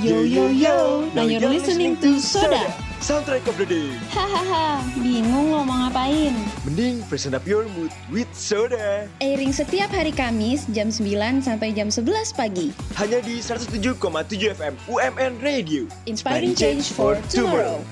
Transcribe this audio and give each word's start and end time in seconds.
Yo 0.00 0.24
yo 0.24 0.48
yo, 0.48 1.04
now 1.12 1.28
you're 1.28 1.44
listening 1.44 1.92
to 2.00 2.16
Soda. 2.16 2.72
Soundtrack 3.04 3.44
of 3.44 3.52
the 3.60 3.68
day. 3.68 3.92
Hahaha, 4.08 4.80
bingung 4.96 5.52
lo 5.52 5.60
mau 5.60 5.76
ngapain? 5.76 6.32
Mending 6.64 7.04
freshen 7.04 7.36
up 7.36 7.44
your 7.44 7.68
mood 7.76 7.92
with 8.08 8.24
Soda. 8.32 9.04
Airing 9.20 9.52
setiap 9.52 9.92
hari 9.92 10.16
Kamis 10.16 10.64
jam 10.72 10.88
9 10.88 11.44
sampai 11.44 11.76
jam 11.76 11.92
11 11.92 12.32
pagi. 12.32 12.72
Hanya 12.96 13.20
di 13.20 13.44
107,7 13.44 14.56
FM 14.56 14.72
UMN 14.88 15.32
Radio. 15.44 15.84
Inspiring 16.08 16.56
change 16.56 16.96
for 16.96 17.20
tomorrow. 17.28 17.84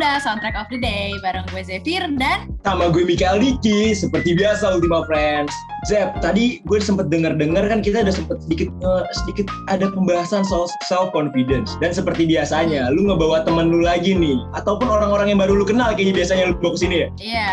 Soda 0.00 0.16
Soundtrack 0.16 0.56
of 0.56 0.64
the 0.72 0.80
Day 0.80 1.12
bareng 1.20 1.44
gue 1.52 1.60
Zephyr 1.60 2.08
dan 2.16 2.48
Sama 2.64 2.88
gue 2.88 3.04
Mikael 3.04 3.36
Diki, 3.36 3.92
seperti 3.92 4.32
biasa 4.32 4.80
Ultima 4.80 5.04
Friends. 5.04 5.52
Zep, 5.92 6.16
tadi 6.24 6.64
gue 6.64 6.80
sempet 6.80 7.12
denger-dengar 7.12 7.68
kan 7.68 7.84
kita 7.84 8.08
udah 8.08 8.14
sempet 8.16 8.40
sedikit 8.40 8.72
eh, 8.80 9.04
sedikit 9.12 9.52
ada 9.68 9.92
pembahasan 9.92 10.40
soal 10.40 10.72
self 10.88 11.12
confidence 11.12 11.76
dan 11.84 11.92
seperti 11.92 12.24
biasanya 12.24 12.88
lu 12.88 13.12
ngebawa 13.12 13.44
temen 13.44 13.68
lu 13.68 13.84
lagi 13.84 14.16
nih 14.16 14.40
ataupun 14.56 14.88
orang-orang 14.88 15.36
yang 15.36 15.40
baru 15.44 15.52
lu 15.60 15.68
kenal 15.68 15.92
kayaknya 15.92 16.16
biasanya 16.16 16.44
lu 16.48 16.56
bawa 16.56 16.72
ke 16.72 16.80
sini 16.80 16.96
ya. 17.04 17.08
iya 17.20 17.52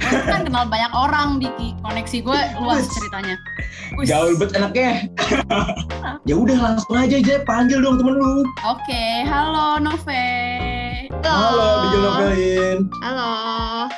gue 0.00 0.20
kan 0.24 0.48
kenal 0.48 0.64
banyak 0.68 0.92
orang 0.96 1.28
Diki 1.44 1.76
koneksi 1.84 2.18
gue 2.24 2.40
luas 2.60 2.88
ceritanya 2.88 3.36
Wis. 3.94 4.10
Gaul 4.10 4.34
bet 4.34 4.50
enaknya. 4.58 5.06
ya 6.28 6.34
udah 6.34 6.58
langsung 6.58 6.98
aja 6.98 7.22
Zep, 7.22 7.46
panggil 7.46 7.78
dong 7.78 8.02
temen 8.02 8.18
lu. 8.18 8.42
Oke, 8.66 9.22
halo 9.22 9.78
Nove. 9.78 10.65
Halo, 11.22 11.64
Abigail 11.80 12.02
Novelin. 12.02 12.78
Halo. 13.00 13.30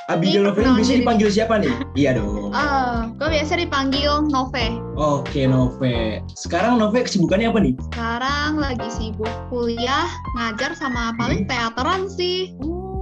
Abigail 0.08 0.42
Novelin 0.44 0.72
diri. 0.78 1.02
dipanggil 1.02 1.28
siapa 1.28 1.55
nih? 1.58 1.72
Iya 1.94 2.11
dong. 2.14 2.50
Oh, 2.50 2.94
gue 3.16 3.28
biasa 3.28 3.56
dipanggil 3.56 4.12
Nove. 4.24 4.66
Oke 4.94 5.44
Nove. 5.44 6.22
Sekarang 6.34 6.78
Nove 6.78 7.02
kesibukannya 7.02 7.48
apa 7.48 7.58
nih? 7.61 7.74
Sekarang 7.91 8.52
lagi 8.56 8.89
sibuk 8.89 9.30
kuliah, 9.48 10.06
ngajar 10.36 10.72
sama 10.74 11.11
paling 11.16 11.44
Hmm. 11.44 11.50
teateran 11.50 12.00
sih. 12.08 12.55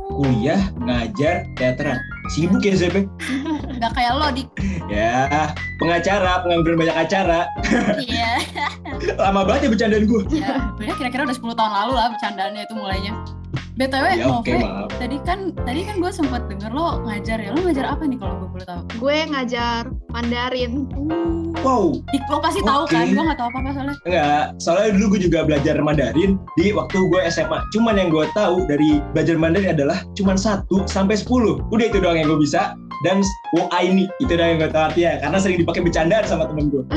Kuliah, 0.08 0.60
ngajar, 0.80 1.44
teateran. 1.54 2.00
Sibuk 2.32 2.64
ya 2.64 2.72
Zep? 2.74 2.96
ya? 2.96 3.04
Gak 3.82 3.92
kayak 3.92 4.12
lo 4.16 4.32
Dik. 4.32 4.48
Ya, 4.88 5.28
pengacara, 5.76 6.40
pengangguran 6.40 6.80
banyak 6.80 6.96
acara. 6.96 7.44
Iya. 8.00 8.40
Lama 9.20 9.44
banget 9.44 9.68
ya 9.68 9.70
bercandaan 9.70 10.04
gue. 10.08 10.22
ya, 10.32 10.72
sebenarnya 10.72 10.94
kira-kira 10.96 11.22
udah 11.28 11.36
10 11.36 11.52
tahun 11.52 11.72
lalu 11.74 11.92
lah 11.92 12.06
bercandaannya 12.16 12.62
itu 12.64 12.74
mulainya. 12.74 13.12
BTW 13.76 14.06
Ya 14.16 14.24
oke, 14.32 14.48
Nove, 14.48 14.64
maaf. 14.64 14.88
tadi 14.96 15.16
kan 15.20 15.52
tadi 15.68 15.84
kan 15.84 16.00
gue 16.00 16.08
sempat 16.08 16.48
denger 16.48 16.72
lo 16.72 17.04
ngajar 17.04 17.36
ya. 17.36 17.52
Lo 17.52 17.60
ngajar 17.60 17.84
apa 17.84 18.08
nih 18.08 18.16
kalau 18.16 18.34
gue 18.40 18.48
boleh 18.50 18.64
tahu? 18.64 18.80
Gue 18.96 19.16
ngajar 19.28 19.92
Mandarin. 20.08 20.88
Wow, 21.60 22.00
Dik, 22.08 22.24
lo 22.32 22.40
pasti 22.40 22.64
tahu 22.64 22.88
Oke. 22.88 22.96
kan? 22.96 23.12
Gue 23.12 23.20
gak 23.20 23.36
tahu 23.36 23.48
apa-apa 23.52 23.68
soalnya. 23.74 23.96
enggak. 24.08 24.44
Soalnya 24.56 24.88
dulu 24.96 25.04
gue 25.12 25.20
juga 25.28 25.38
belajar 25.44 25.76
Mandarin 25.76 26.40
di 26.56 26.72
waktu 26.72 26.96
gue 26.96 27.20
SMA. 27.28 27.58
Cuman 27.76 28.00
yang 28.00 28.08
gue 28.08 28.24
tahu 28.32 28.64
dari 28.64 29.04
belajar 29.12 29.36
Mandarin 29.36 29.76
adalah 29.76 30.00
cuman 30.16 30.40
1 30.40 30.64
sampai 30.88 31.20
10. 31.20 31.60
Udah 31.68 31.84
itu 31.84 31.98
doang 32.00 32.16
yang 32.16 32.32
gue 32.32 32.40
bisa. 32.40 32.72
Dan 33.04 33.20
wo 33.52 33.68
ini 33.76 34.08
itu 34.18 34.32
doang 34.32 34.56
yang 34.56 34.60
gue 34.64 34.72
tahu 34.72 34.84
artinya. 34.88 35.20
Karena 35.20 35.36
sering 35.36 35.58
dipakai 35.60 35.84
bercandaan 35.84 36.24
sama 36.24 36.48
temen 36.48 36.72
gue. 36.72 36.84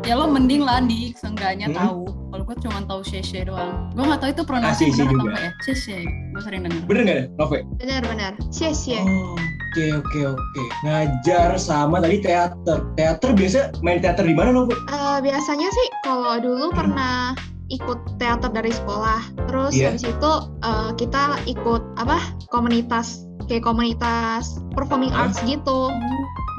Ya 0.00 0.18
lo 0.18 0.26
mending 0.26 0.66
lah 0.66 0.82
Dik, 0.82 1.14
seenggaknya 1.14 1.70
Hmm. 1.70 1.76
tahu. 1.78 2.02
Kalau 2.30 2.44
gue 2.44 2.56
cuma 2.60 2.78
tahu 2.86 3.00
Sheshe 3.02 3.42
doang. 3.42 3.90
Gue 3.92 4.06
gak 4.06 4.20
tahu 4.20 4.30
itu 4.30 4.42
Ah, 4.42 4.48
pronunciasi 4.48 4.84
Sheshe 4.88 5.02
benar 5.04 5.18
enggak 5.20 5.40
ya. 5.40 5.50
Sheshe, 5.60 5.98
gue 6.06 6.40
sering 6.40 6.62
denger. 6.62 6.82
Bener 6.86 7.02
nggak, 7.02 7.20
Nove? 7.36 7.58
Benar-benar. 7.76 8.32
Cie 8.48 8.70
cie. 8.70 9.00
Oh, 9.00 9.34
Oke 9.70 9.86
oke 9.94 10.20
oke. 10.28 10.62
Ngajar 10.82 11.54
sama 11.54 11.98
tadi 11.98 12.18
teater. 12.18 12.82
Teater 12.94 13.30
biasa 13.32 13.58
main 13.80 13.98
teater 13.98 14.22
di 14.22 14.34
mana 14.34 14.50
Nove? 14.50 14.74
Eh, 14.74 15.18
biasanya 15.20 15.68
sih 15.68 15.86
kalau 16.00 16.38
dulu 16.38 16.70
pernah 16.70 17.34
ikut 17.68 18.18
teater 18.18 18.50
dari 18.50 18.70
sekolah. 18.70 19.22
Terus 19.46 19.74
Iya. 19.74 19.94
habis 19.94 20.02
itu 20.04 20.32
eh, 20.60 20.90
kita 20.96 21.22
ikut 21.46 21.82
apa? 21.96 22.18
Komunitas 22.48 23.22
kayak 23.46 23.62
komunitas 23.62 24.58
performing 24.70 25.10
Hah? 25.10 25.26
arts 25.26 25.38
gitu. 25.40 25.90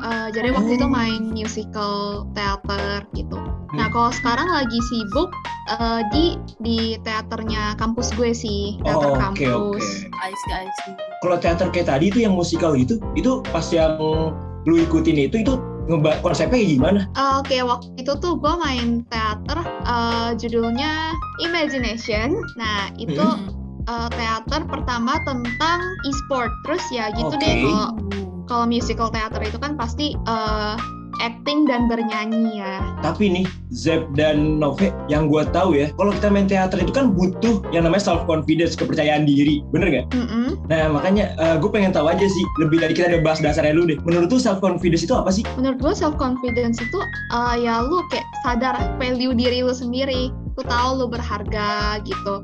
Eh, 0.01 0.28
jadi 0.31 0.50
waktu 0.50 0.75
itu 0.75 0.85
Oh. 0.85 0.91
main 0.91 1.29
musical 1.29 1.94
teater 2.34 3.06
gitu. 3.13 3.38
Hmm. 3.38 3.78
Nah 3.78 3.88
kalau 3.88 4.09
sekarang 4.12 4.50
lagi 4.50 4.79
sibuk 4.84 5.29
eh, 5.69 6.01
di 6.09 6.25
di 6.59 6.78
teaternya 7.00 7.78
kampus 7.78 8.09
gue 8.13 8.34
sih 8.34 8.81
teater 8.81 8.97
Oh, 9.07 9.13
oke 9.13 9.22
kampus. 9.38 9.85
oke. 10.09 10.17
I 10.19 10.34
see, 10.34 10.51
I 10.51 10.67
see. 10.81 10.94
Kalau 11.22 11.38
teater 11.38 11.69
kayak 11.69 11.88
tadi 11.88 12.09
itu 12.09 12.19
yang 12.19 12.34
musikal 12.34 12.73
gitu, 12.73 12.97
itu 13.13 13.45
pas 13.47 13.63
yang 13.69 13.94
lu 14.66 14.75
ikutin 14.79 15.22
itu 15.22 15.41
itu 15.41 15.53
ngeba 15.84 16.17
konsepnya 16.19 16.57
kayak 16.57 16.69
gimana? 16.72 17.00
Eh, 17.11 17.34
Oke 17.38 17.57
waktu 17.61 17.94
itu 17.95 18.13
tuh 18.17 18.38
gue 18.38 18.53
main 18.57 19.06
teater 19.07 19.59
eh, 19.85 20.29
judulnya 20.35 21.13
Imagination. 21.41 22.41
Nah 22.56 22.90
itu 22.95 23.22
Hmm. 23.22 23.53
eh, 23.84 24.09
teater 24.11 24.66
pertama 24.66 25.22
tentang 25.23 25.79
e-sport. 26.03 26.50
Terus 26.66 26.84
ya 26.90 27.09
gitu 27.11 27.31
Oke. 27.31 27.38
deh 27.40 27.53
kalau 27.61 27.88
kalau 28.51 28.67
musical 28.67 29.07
teater 29.07 29.39
itu 29.47 29.56
kan 29.56 29.79
pasti 29.79 30.12
eh, 30.28 30.75
acting 31.23 31.69
dan 31.69 31.88
bernyanyi 31.88 32.59
ya. 32.59 32.84
Tapi 33.00 33.29
nih 33.31 33.45
Zep 33.72 34.03
dan 34.17 34.59
Nove 34.59 34.91
yang 35.07 35.31
gue 35.31 35.47
tahu 35.56 35.78
ya, 35.78 35.88
kalau 35.95 36.12
kita 36.12 36.28
main 36.28 36.50
teater 36.50 36.81
itu 36.81 36.91
kan 36.91 37.16
butuh 37.16 37.63
yang 37.72 37.88
namanya 37.88 38.11
self 38.11 38.28
confidence, 38.28 38.75
kepercayaan 38.75 39.23
diri, 39.23 39.63
bener 39.72 39.88
nggak? 39.88 40.06
Mm-mm. 40.17 40.59
Nah 40.67 40.91
makanya 40.91 41.31
gue 41.61 41.69
pengen 41.72 41.95
tahu 41.95 42.11
aja 42.11 42.25
sih 42.25 42.44
lebih 42.59 42.84
dari 42.84 42.91
kita 42.91 43.07
ada 43.13 43.23
bahas 43.23 43.40
dasarnya 43.40 43.78
dulu 43.78 43.95
deh. 43.95 44.00
Menurut 44.03 44.28
tuh 44.34 44.41
self 44.41 44.59
confidence 44.59 45.06
itu 45.07 45.16
apa 45.16 45.31
sih? 45.31 45.45
menurut 45.61 45.78
gue 45.78 45.94
self 45.94 46.17
confidence 46.17 46.81
itu 46.81 47.00
uh, 47.31 47.53
ya 47.53 47.85
lu 47.85 48.01
kayak 48.09 48.25
sadar 48.41 48.75
value 48.97 49.38
diri 49.38 49.61
lu 49.61 49.78
sendiri 49.78 50.34
lu 50.57 50.63
tahu 50.66 50.90
lu 50.97 51.06
berharga 51.06 52.01
gitu 52.01 52.41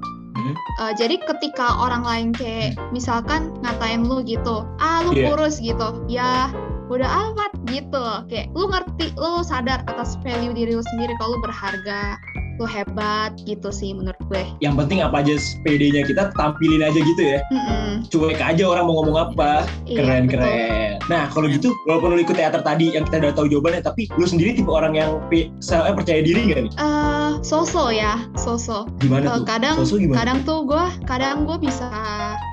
Hmm. 0.47 0.55
Uh, 0.79 0.93
jadi 0.95 1.19
ketika 1.19 1.75
orang 1.75 2.07
lain 2.07 2.29
kayak 2.31 2.79
misalkan 2.95 3.51
ngatain 3.59 4.07
lu 4.07 4.23
gitu 4.23 4.63
ah 4.79 5.03
lu 5.03 5.11
Iya. 5.11 5.35
kurus 5.35 5.59
gitu 5.59 6.07
ya 6.07 6.47
udah 6.87 7.07
amat 7.31 7.51
gitu 7.67 8.05
kayak 8.31 8.47
lu 8.55 8.71
ngerti 8.71 9.11
lu 9.19 9.43
sadar 9.43 9.83
atas 9.91 10.15
value 10.23 10.55
diri 10.55 10.71
lu 10.71 10.83
sendiri 10.95 11.11
kalau 11.19 11.35
lu 11.35 11.39
berharga 11.43 12.15
lu 12.57 12.65
hebat 12.65 13.37
gitu 13.39 13.69
sih 13.69 13.91
menurut 13.91 14.17
gue 14.27 14.43
Yang 14.59 14.75
penting 14.79 14.99
apa 14.99 15.21
aja 15.21 15.33
PD-nya 15.61 16.01
kita 16.03 16.33
tampilin 16.33 16.81
aja 16.81 16.97
gitu 16.97 17.21
ya. 17.23 17.39
Mm-mm. 17.47 18.05
Cuek 18.07 18.39
aja 18.39 18.63
orang 18.63 18.83
mau 18.83 18.99
ngomong 18.99 19.17
apa. 19.27 19.65
Iya, 19.83 19.97
Keren 19.97 20.23
betul. 20.25 20.41
keren. 20.41 20.91
Nah 21.07 21.23
kalau 21.29 21.47
gitu, 21.47 21.69
walaupun 21.85 22.13
lu 22.13 22.21
ikut 22.21 22.33
teater 22.33 22.59
tadi 22.59 22.91
yang 22.91 23.03
kita 23.03 23.21
udah 23.21 23.33
tahu 23.33 23.47
jawabannya, 23.47 23.81
tapi 23.81 24.09
lu 24.11 24.25
sendiri 24.25 24.51
tipe 24.53 24.67
orang 24.67 24.93
yang 24.93 25.21
pe- 25.27 25.53
se- 25.59 25.77
eh, 25.77 25.93
percaya 25.93 26.19
diri 26.19 26.41
nggak 26.43 26.61
nih? 26.63 26.73
Eh, 26.73 27.31
so-so 27.39 27.87
ya 27.87 28.17
so-so 28.35 28.89
Gimana 28.97 29.23
Eh, 29.27 29.35
tuh? 29.35 29.45
kadang 29.45 29.75
Sosok 29.77 29.97
gimana? 29.99 30.17
kadang 30.17 30.37
tuh 30.41 30.59
gue 30.63 30.85
kadang 31.05 31.37
gue 31.43 31.57
bisa 31.59 31.87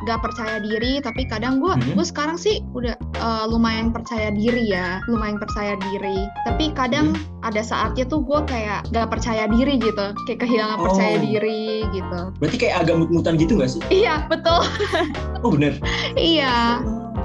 gak 0.02 0.20
percaya 0.20 0.60
diri 0.60 1.00
tapi 1.00 1.24
kadang 1.24 1.58
gue 1.58 1.72
Hmm. 1.72 1.94
gue 1.94 2.04
sekarang 2.04 2.36
sih 2.36 2.60
udah 2.70 2.92
eh, 3.24 3.44
lumayan 3.46 3.88
percaya 3.88 4.28
diri 4.30 4.68
ya 4.68 5.00
lumayan 5.06 5.36
percaya 5.36 5.74
diri 5.82 6.28
tapi 6.44 6.70
kadang 6.70 7.06
Hmm. 7.06 7.20
ada 7.42 7.60
saatnya 7.60 8.04
tuh 8.04 8.20
gue 8.20 8.40
kayak 8.44 8.88
gak 8.88 9.08
percaya 9.08 9.44
diri 9.46 9.76
gitu 9.76 10.12
kayak 10.24 10.40
kehilangan 10.40 10.78
percaya 10.78 11.16
Oh. 11.16 11.22
diri 11.22 11.64
gitu 11.90 12.20
Berarti 12.36 12.56
kayak 12.58 12.76
agak 12.80 12.94
mut-mutan 12.98 13.36
gitu 13.36 13.52
nggak 13.54 13.70
sih? 13.70 13.80
iya 13.90 14.24
betul 14.26 14.64
Oh 15.40 15.50
bener. 15.50 15.76
iya 16.16 16.80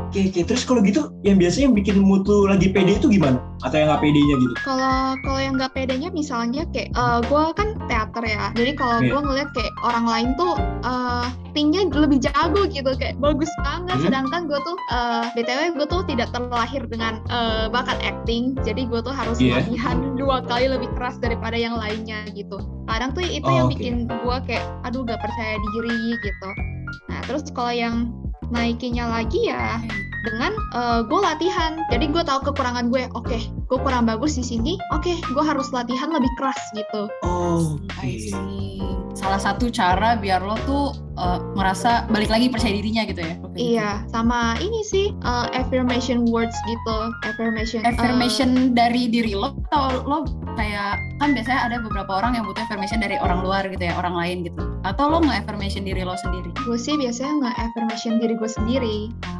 Oke, 0.10 0.26
oke. 0.26 0.42
Terus 0.42 0.66
kalau 0.66 0.82
gitu, 0.82 1.14
yang 1.22 1.38
biasanya 1.38 1.70
yang 1.70 1.78
bikin 1.78 2.02
mutu 2.02 2.50
lagi 2.50 2.74
pede 2.74 2.98
itu 2.98 3.06
gimana? 3.08 3.38
Atau 3.62 3.78
yang 3.78 3.92
nggak 3.92 4.02
pedenya 4.02 4.36
gitu? 4.40 4.54
kalau 4.64 4.96
kalau 5.20 5.40
yang 5.44 5.54
gak 5.60 5.74
pedenya 5.76 6.10
misalnya 6.10 6.64
kayak 6.72 6.96
gue 7.28 7.44
kan 7.60 7.76
teater 7.92 8.24
ya 8.24 8.56
jadi 8.56 8.72
kalau 8.74 9.04
Iya. 9.04 9.12
gue 9.12 9.20
ngeliat 9.20 9.50
kayak 9.52 9.74
orang 9.84 10.06
lain 10.08 10.30
tuh 10.40 10.56
eh 10.80 11.26
actingnya 11.50 11.82
lebih 11.92 12.24
jago 12.24 12.62
gitu 12.72 12.88
kayak 12.96 13.20
bagus 13.20 13.52
banget 13.60 14.00
Hmm. 14.00 14.06
sedangkan 14.08 14.42
gue 14.48 14.60
tuh 14.64 14.78
eh, 14.96 15.24
btw 15.36 15.62
gue 15.76 15.88
tuh 15.92 16.02
tidak 16.08 16.32
terlahir 16.32 16.88
dengan 16.88 17.20
eh, 17.28 17.68
bakat 17.68 18.00
acting 18.00 18.56
jadi 18.64 18.88
gue 18.88 19.00
tuh 19.04 19.12
harus 19.12 19.36
Iya. 19.44 19.60
latihan 19.60 19.98
dua 20.22 20.40
kali 20.40 20.72
lebih 20.72 20.88
keras 20.96 21.20
daripada 21.20 21.60
yang 21.60 21.76
lainnya 21.76 22.24
gitu 22.32 22.56
kadang 22.88 23.12
tuh 23.12 23.28
itu 23.28 23.44
Oh, 23.44 23.52
yang 23.52 23.68
oke. 23.68 23.76
bikin 23.76 23.96
gue 24.08 24.36
kayak 24.48 24.64
aduh 24.88 25.04
gak 25.04 25.20
percaya 25.20 25.60
diri 25.76 26.16
gitu 26.16 26.50
nah 27.12 27.20
terus 27.28 27.44
kalau 27.52 27.76
yang 27.76 27.96
naikinya 28.50 29.10
lagi 29.10 29.50
ya 29.50 29.82
dengan 30.26 30.52
gue 31.08 31.20
latihan 31.24 31.80
jadi 31.88 32.12
gue 32.12 32.24
tahu 32.28 32.52
kekurangan 32.52 32.92
gue 32.92 33.08
oke 33.16 33.40
gue 33.40 33.80
kurang 33.80 34.04
bagus 34.04 34.36
di 34.36 34.44
sini 34.44 34.74
oke 34.92 35.16
gue 35.16 35.44
harus 35.44 35.72
latihan 35.72 36.12
lebih 36.12 36.30
keras 36.36 36.60
gitu 36.76 37.08
Oh, 37.24 37.76
see. 38.00 38.80
Salah 39.18 39.42
satu 39.42 39.68
cara 39.68 40.16
biar 40.16 40.40
lo 40.40 40.56
tuh 40.64 40.96
uh, 41.20 41.42
merasa 41.58 42.08
balik 42.08 42.32
lagi 42.32 42.48
percaya 42.48 42.78
dirinya 42.78 43.04
gitu 43.04 43.20
ya. 43.20 43.36
Lo 43.42 43.52
kayak 43.52 43.58
gitu. 43.58 43.74
iya 43.76 43.90
sama 44.08 44.56
ini 44.62 44.80
sih 44.86 45.12
eh, 45.12 45.48
affirmation 45.58 46.30
words 46.30 46.56
gitu 46.70 46.98
affirmation 47.28 47.84
eh, 47.84 47.92
Affirmation 47.92 48.72
dari 48.78 49.12
diri 49.12 49.36
lo 49.36 49.58
atau 49.74 50.06
lo 50.08 50.18
kayak 50.56 50.96
kan 51.20 51.36
biasanya 51.36 51.68
ada 51.68 51.78
beberapa 51.84 52.12
orang 52.16 52.40
yang 52.40 52.46
butuh 52.48 52.64
affirmation 52.64 53.04
dari 53.04 53.20
orang 53.20 53.44
luar 53.44 53.68
gitu 53.68 53.84
ya, 53.84 53.98
orang 54.00 54.16
lain 54.16 54.38
gitu. 54.48 54.62
Atau 54.82 55.08
lo 55.08 55.20
nge-affirmation 55.20 55.84
diri 55.84 56.02
lo 56.02 56.16
sendiri. 56.16 56.50
gue 56.58 56.76
sih 56.76 56.96
biasanya 56.96 57.34
nge 57.40 57.52
affirmation 57.60 58.14
diri 58.18 58.34
gue 58.34 58.50
sendiri 58.50 58.98
Ah, 59.24 59.38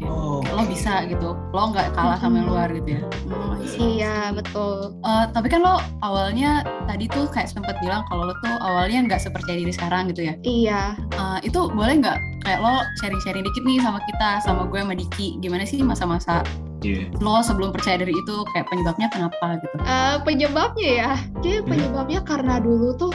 Oh, 0.00 0.40
Oh. 0.40 0.40
lo 0.54 0.62
bisa 0.64 1.04
gitu 1.04 1.32
lo 1.32 1.62
nggak 1.68 1.92
kalah 1.92 2.16
sama 2.16 2.38
yang 2.38 2.48
luar 2.48 2.68
gitu 2.70 2.88
ya 2.90 3.02
Hmm. 3.24 3.56
Iya, 3.70 4.16
betul. 4.32 4.96
Eh, 4.98 5.24
tapi 5.30 5.46
kan 5.46 5.60
lo 5.60 5.76
awalnya 6.00 6.60
tadi 6.84 7.06
tuh 7.06 7.28
kayak 7.28 7.46
sempat 7.46 7.76
bilang 7.78 8.02
kalau 8.06 8.26
lo 8.26 8.34
tuh 8.38 8.56
awalnya 8.58 9.04
nggak 9.04 9.20
sepercaya 9.20 9.56
diri 9.56 9.70
sekarang 9.70 10.08
gitu 10.08 10.24
ya 10.24 10.34
Iya. 10.40 10.80
Eh, 10.96 11.38
itu 11.44 11.68
boleh 11.68 11.98
nggak 11.98 12.16
kayak 12.40 12.58
lo 12.58 12.72
sharing-sharing 12.96 13.42
dikit 13.42 13.62
nih 13.62 13.78
sama 13.78 14.00
kita 14.02 14.28
sama 14.40 14.64
gue 14.64 14.80
sama 14.80 14.94
Diki 14.94 15.36
gimana 15.38 15.62
sih 15.62 15.80
masa-masa 15.80 16.40
Iya. 16.78 17.10
lo 17.18 17.38
sebelum 17.40 17.70
percaya 17.70 17.98
diri 17.98 18.14
itu 18.14 18.36
kayak 18.48 18.66
penyebabnya 18.66 19.08
kenapa 19.08 19.58
gitu 19.58 19.76
Eh, 19.80 20.16
penyebabnya 20.22 20.88
ya, 20.88 21.10
kayak 21.38 21.60
Hmm. 21.60 21.68
penyebabnya 21.68 22.20
karena 22.22 22.54
dulu 22.58 22.88
tuh 22.96 23.12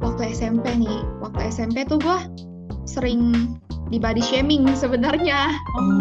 waktu 0.00 0.32
SMP 0.32 0.64
nih, 0.76 1.00
waktu 1.20 1.52
SMP 1.52 1.84
tuh 1.86 2.00
gue 2.00 2.18
sering 2.88 3.54
di 3.92 4.00
body 4.00 4.22
shaming 4.22 4.66
sebenarnya. 4.74 5.50
Oh. 5.76 6.00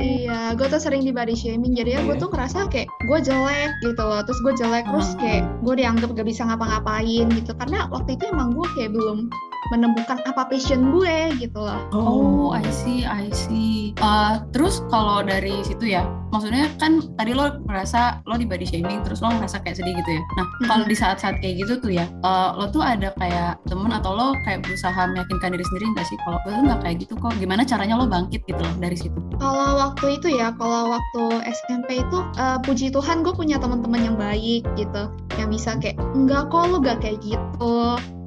Iya, 0.00 0.56
gue 0.56 0.64
tuh 0.72 0.80
sering 0.80 1.04
di 1.04 1.12
body 1.12 1.36
shaming. 1.36 1.76
Jadi 1.76 1.92
ya 1.92 2.00
gue 2.00 2.16
Iya. 2.16 2.22
tuh 2.24 2.28
ngerasa 2.32 2.72
kayak 2.72 2.88
gue 3.04 3.18
jelek 3.20 3.70
gitu 3.84 4.00
loh. 4.00 4.24
Terus 4.24 4.40
gue 4.40 4.52
jelek 4.56 4.84
terus 4.88 5.08
Hmm. 5.12 5.20
kayak 5.20 5.42
gue 5.60 5.74
dianggap 5.76 6.08
gak 6.16 6.24
bisa 6.24 6.42
ngapa-ngapain 6.48 7.26
gitu. 7.36 7.52
Karena 7.52 7.84
waktu 7.92 8.16
itu 8.16 8.24
emang 8.32 8.56
gue 8.56 8.66
kayak 8.72 8.96
belum 8.96 9.28
menemukan 9.70 10.18
apa 10.26 10.46
passion 10.50 10.90
gue 10.90 11.34
gitu 11.38 11.58
loh. 11.58 11.80
Oh, 11.94 12.50
I 12.52 12.66
see, 12.70 13.06
I 13.06 13.30
see. 13.30 13.94
Eh, 13.96 14.34
terus 14.50 14.82
kalau 14.90 15.22
dari 15.22 15.62
situ 15.62 15.94
ya, 15.94 16.02
maksudnya 16.34 16.70
kan 16.82 17.02
tadi 17.14 17.34
lo 17.34 17.62
merasa 17.66 18.18
lo 18.26 18.34
di 18.34 18.46
body 18.46 18.66
shaming, 18.66 19.02
terus 19.06 19.22
lo 19.22 19.30
ngerasa 19.30 19.62
kayak 19.62 19.78
sedih 19.78 19.94
gitu 19.94 20.10
ya. 20.18 20.22
Nah, 20.38 20.46
kalau 20.66 20.84
di 20.86 20.96
saat-saat 20.98 21.38
kayak 21.38 21.66
gitu 21.66 21.78
tuh 21.78 21.92
ya, 21.94 22.06
eh, 22.06 22.50
lo 22.58 22.66
tuh 22.70 22.82
ada 22.82 23.14
kayak 23.18 23.62
temen 23.70 23.90
atau 23.94 24.14
lo 24.14 24.28
kayak 24.42 24.66
berusaha 24.66 25.00
meyakinkan 25.14 25.54
diri 25.54 25.64
sendiri 25.70 25.84
nggak 25.94 26.06
sih? 26.06 26.18
Kalau 26.26 26.38
gue 26.42 26.52
tuh 26.52 26.64
nggak 26.66 26.80
kayak 26.82 26.96
gitu 27.06 27.14
kok. 27.18 27.32
Gimana 27.38 27.62
caranya 27.62 27.94
lo 27.98 28.06
bangkit 28.10 28.42
gitu 28.50 28.60
loh 28.60 28.74
dari 28.82 28.98
situ? 28.98 29.18
Kalau 29.38 29.78
waktu 29.78 30.18
itu 30.18 30.28
ya, 30.34 30.50
kalau 30.58 30.98
waktu 30.98 31.22
SMP 31.46 32.02
itu 32.02 32.18
eh, 32.36 32.58
puji 32.66 32.90
Tuhan 32.90 33.22
gue 33.22 33.32
punya 33.34 33.56
teman-teman 33.62 34.00
yang 34.02 34.16
baik 34.18 34.66
gitu, 34.74 35.02
yang 35.40 35.50
bisa 35.50 35.80
kayak 35.80 35.96
enggak 36.12 36.52
kok 36.52 36.68
lu 36.68 36.76
gak 36.80 37.00
kayak 37.00 37.18
gitu, 37.24 37.76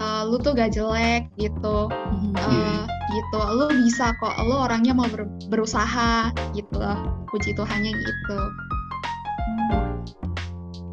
Eh, 0.03 0.21
lu 0.27 0.35
tuh 0.37 0.51
gak 0.51 0.73
jelek 0.73 1.29
gitu, 1.37 1.87
Hmm. 1.87 2.33
Eh, 2.35 2.49
Iya. 2.49 2.83
gitu, 3.07 3.39
lu 3.55 3.65
bisa 3.85 4.11
kok, 4.17 4.33
lu 4.43 4.55
orangnya 4.57 4.91
mau 4.91 5.07
ber- 5.07 5.29
berusaha 5.47 6.27
gitu 6.51 6.75
loh, 6.75 6.97
puji 7.29 7.53
Tuhannya 7.53 7.93
gitu. 7.93 8.37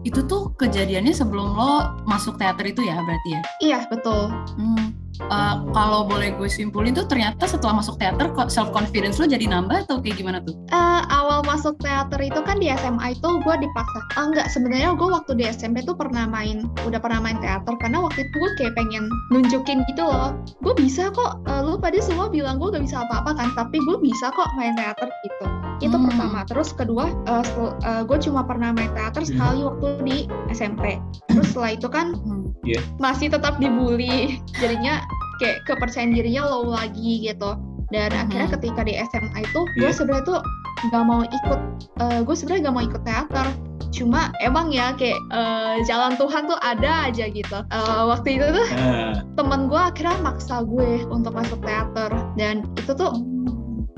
Itu 0.01 0.25
tuh 0.25 0.49
kejadiannya 0.57 1.13
sebelum 1.13 1.53
lo 1.53 1.73
masuk 2.05 2.41
teater 2.41 2.65
itu 2.65 2.81
ya 2.81 2.97
berarti 3.05 3.29
ya? 3.37 3.41
Iya 3.61 3.79
betul. 3.89 4.33
Hmm. 4.57 4.97
Eh, 5.29 5.55
kalau 5.77 6.09
boleh 6.09 6.33
gue 6.35 6.49
simpulin 6.49 6.97
tuh 6.97 7.05
ternyata 7.05 7.45
setelah 7.45 7.79
masuk 7.79 8.01
teater 8.01 8.33
self 8.49 8.73
confidence 8.73 9.21
lo 9.21 9.29
jadi 9.29 9.47
nambah 9.47 9.87
atau 9.87 10.01
kayak 10.01 10.19
gimana 10.19 10.39
tuh? 10.41 10.57
Eh, 10.73 11.03
awal 11.13 11.45
masuk 11.45 11.77
teater 11.79 12.19
itu 12.19 12.41
kan 12.43 12.57
di 12.59 12.73
SMA 12.73 13.15
itu 13.15 13.29
gue 13.45 13.55
dipaksa. 13.61 14.01
Ah 14.17 14.25
enggak, 14.27 14.47
sebenarnya 14.51 14.97
gue 14.97 15.09
waktu 15.09 15.33
di 15.37 15.45
SMP 15.47 15.85
tuh 15.85 15.95
pernah 15.95 16.25
main, 16.27 16.67
udah 16.83 16.99
pernah 16.99 17.21
main 17.21 17.39
teater 17.39 17.77
karena 17.79 18.01
waktu 18.01 18.27
itu 18.27 18.35
gue 18.35 18.51
kayak 18.59 18.75
pengen 18.75 19.07
nunjukin 19.31 19.85
gitu 19.87 20.03
loh. 20.03 20.35
Gue 20.65 20.75
bisa 20.75 21.13
kok. 21.13 21.45
Eh, 21.47 21.61
lu 21.63 21.77
pada 21.77 22.01
semua 22.01 22.33
bilang 22.33 22.59
gue 22.59 22.73
gak 22.73 22.85
bisa 22.85 23.05
apa-apa 23.05 23.37
kan, 23.37 23.49
tapi 23.55 23.79
gue 23.79 23.97
bisa 24.01 24.33
kok 24.33 24.49
main 24.57 24.75
teater 24.75 25.07
gitu. 25.23 25.60
Itu 25.81 25.97
Hmm. 25.97 26.07
pertama. 26.09 26.45
Terus 26.45 26.71
kedua, 26.73 27.09
eh, 27.27 27.45
sel- 27.45 27.77
eh, 27.83 28.03
gue 28.05 28.19
cuma 28.21 28.45
pernah 28.45 28.71
main 28.71 28.93
teater 28.93 29.25
Hmm. 29.25 29.31
sekali 29.33 29.59
waktu 29.65 29.87
di 30.05 30.17
SMP. 30.53 31.01
Terus 31.29 31.53
setelah 31.53 31.73
itu 31.75 31.89
kan 31.89 32.15
Hmm. 32.15 32.53
masih 33.01 33.33
tetap 33.33 33.57
dibully. 33.57 34.39
Jadinya 34.61 35.01
kayak 35.41 35.65
kepercayaan 35.65 36.13
dirinya 36.13 36.45
low 36.47 36.69
lagi 36.69 37.25
gitu. 37.25 37.57
Dan 37.91 38.13
Mhm. 38.15 38.21
akhirnya 38.23 38.49
ketika 38.55 38.81
di 38.85 38.95
SMA 38.95 39.43
itu 39.43 39.61
gue 39.81 39.91
Iya. 39.91 39.97
sebenarnya 39.97 40.25
tuh 40.29 40.41
nggak 40.81 41.05
mau 41.05 41.23
ikut, 41.27 41.61
gue 42.23 42.35
sebenarnya 42.39 42.63
nggak 42.69 42.77
mau 42.77 42.85
ikut 42.87 43.03
teater. 43.03 43.47
Cuma 43.91 44.31
emang 44.39 44.71
ya 44.71 44.95
kayak 44.95 45.19
eh, 45.35 45.77
jalan 45.83 46.15
Tuhan 46.15 46.47
tuh 46.47 46.55
ada 46.63 47.11
aja 47.11 47.27
gitu. 47.27 47.59
Eh, 47.67 48.03
waktu 48.07 48.39
itu 48.39 48.47
tuh 48.47 48.67
Nah, 48.71 49.19
temen 49.35 49.67
gue 49.67 49.81
akhirnya 49.81 50.15
maksa 50.23 50.63
gue 50.63 51.03
untuk 51.11 51.35
masuk 51.35 51.59
teater 51.67 52.15
dan 52.39 52.63
itu 52.79 52.95
tuh 52.95 53.11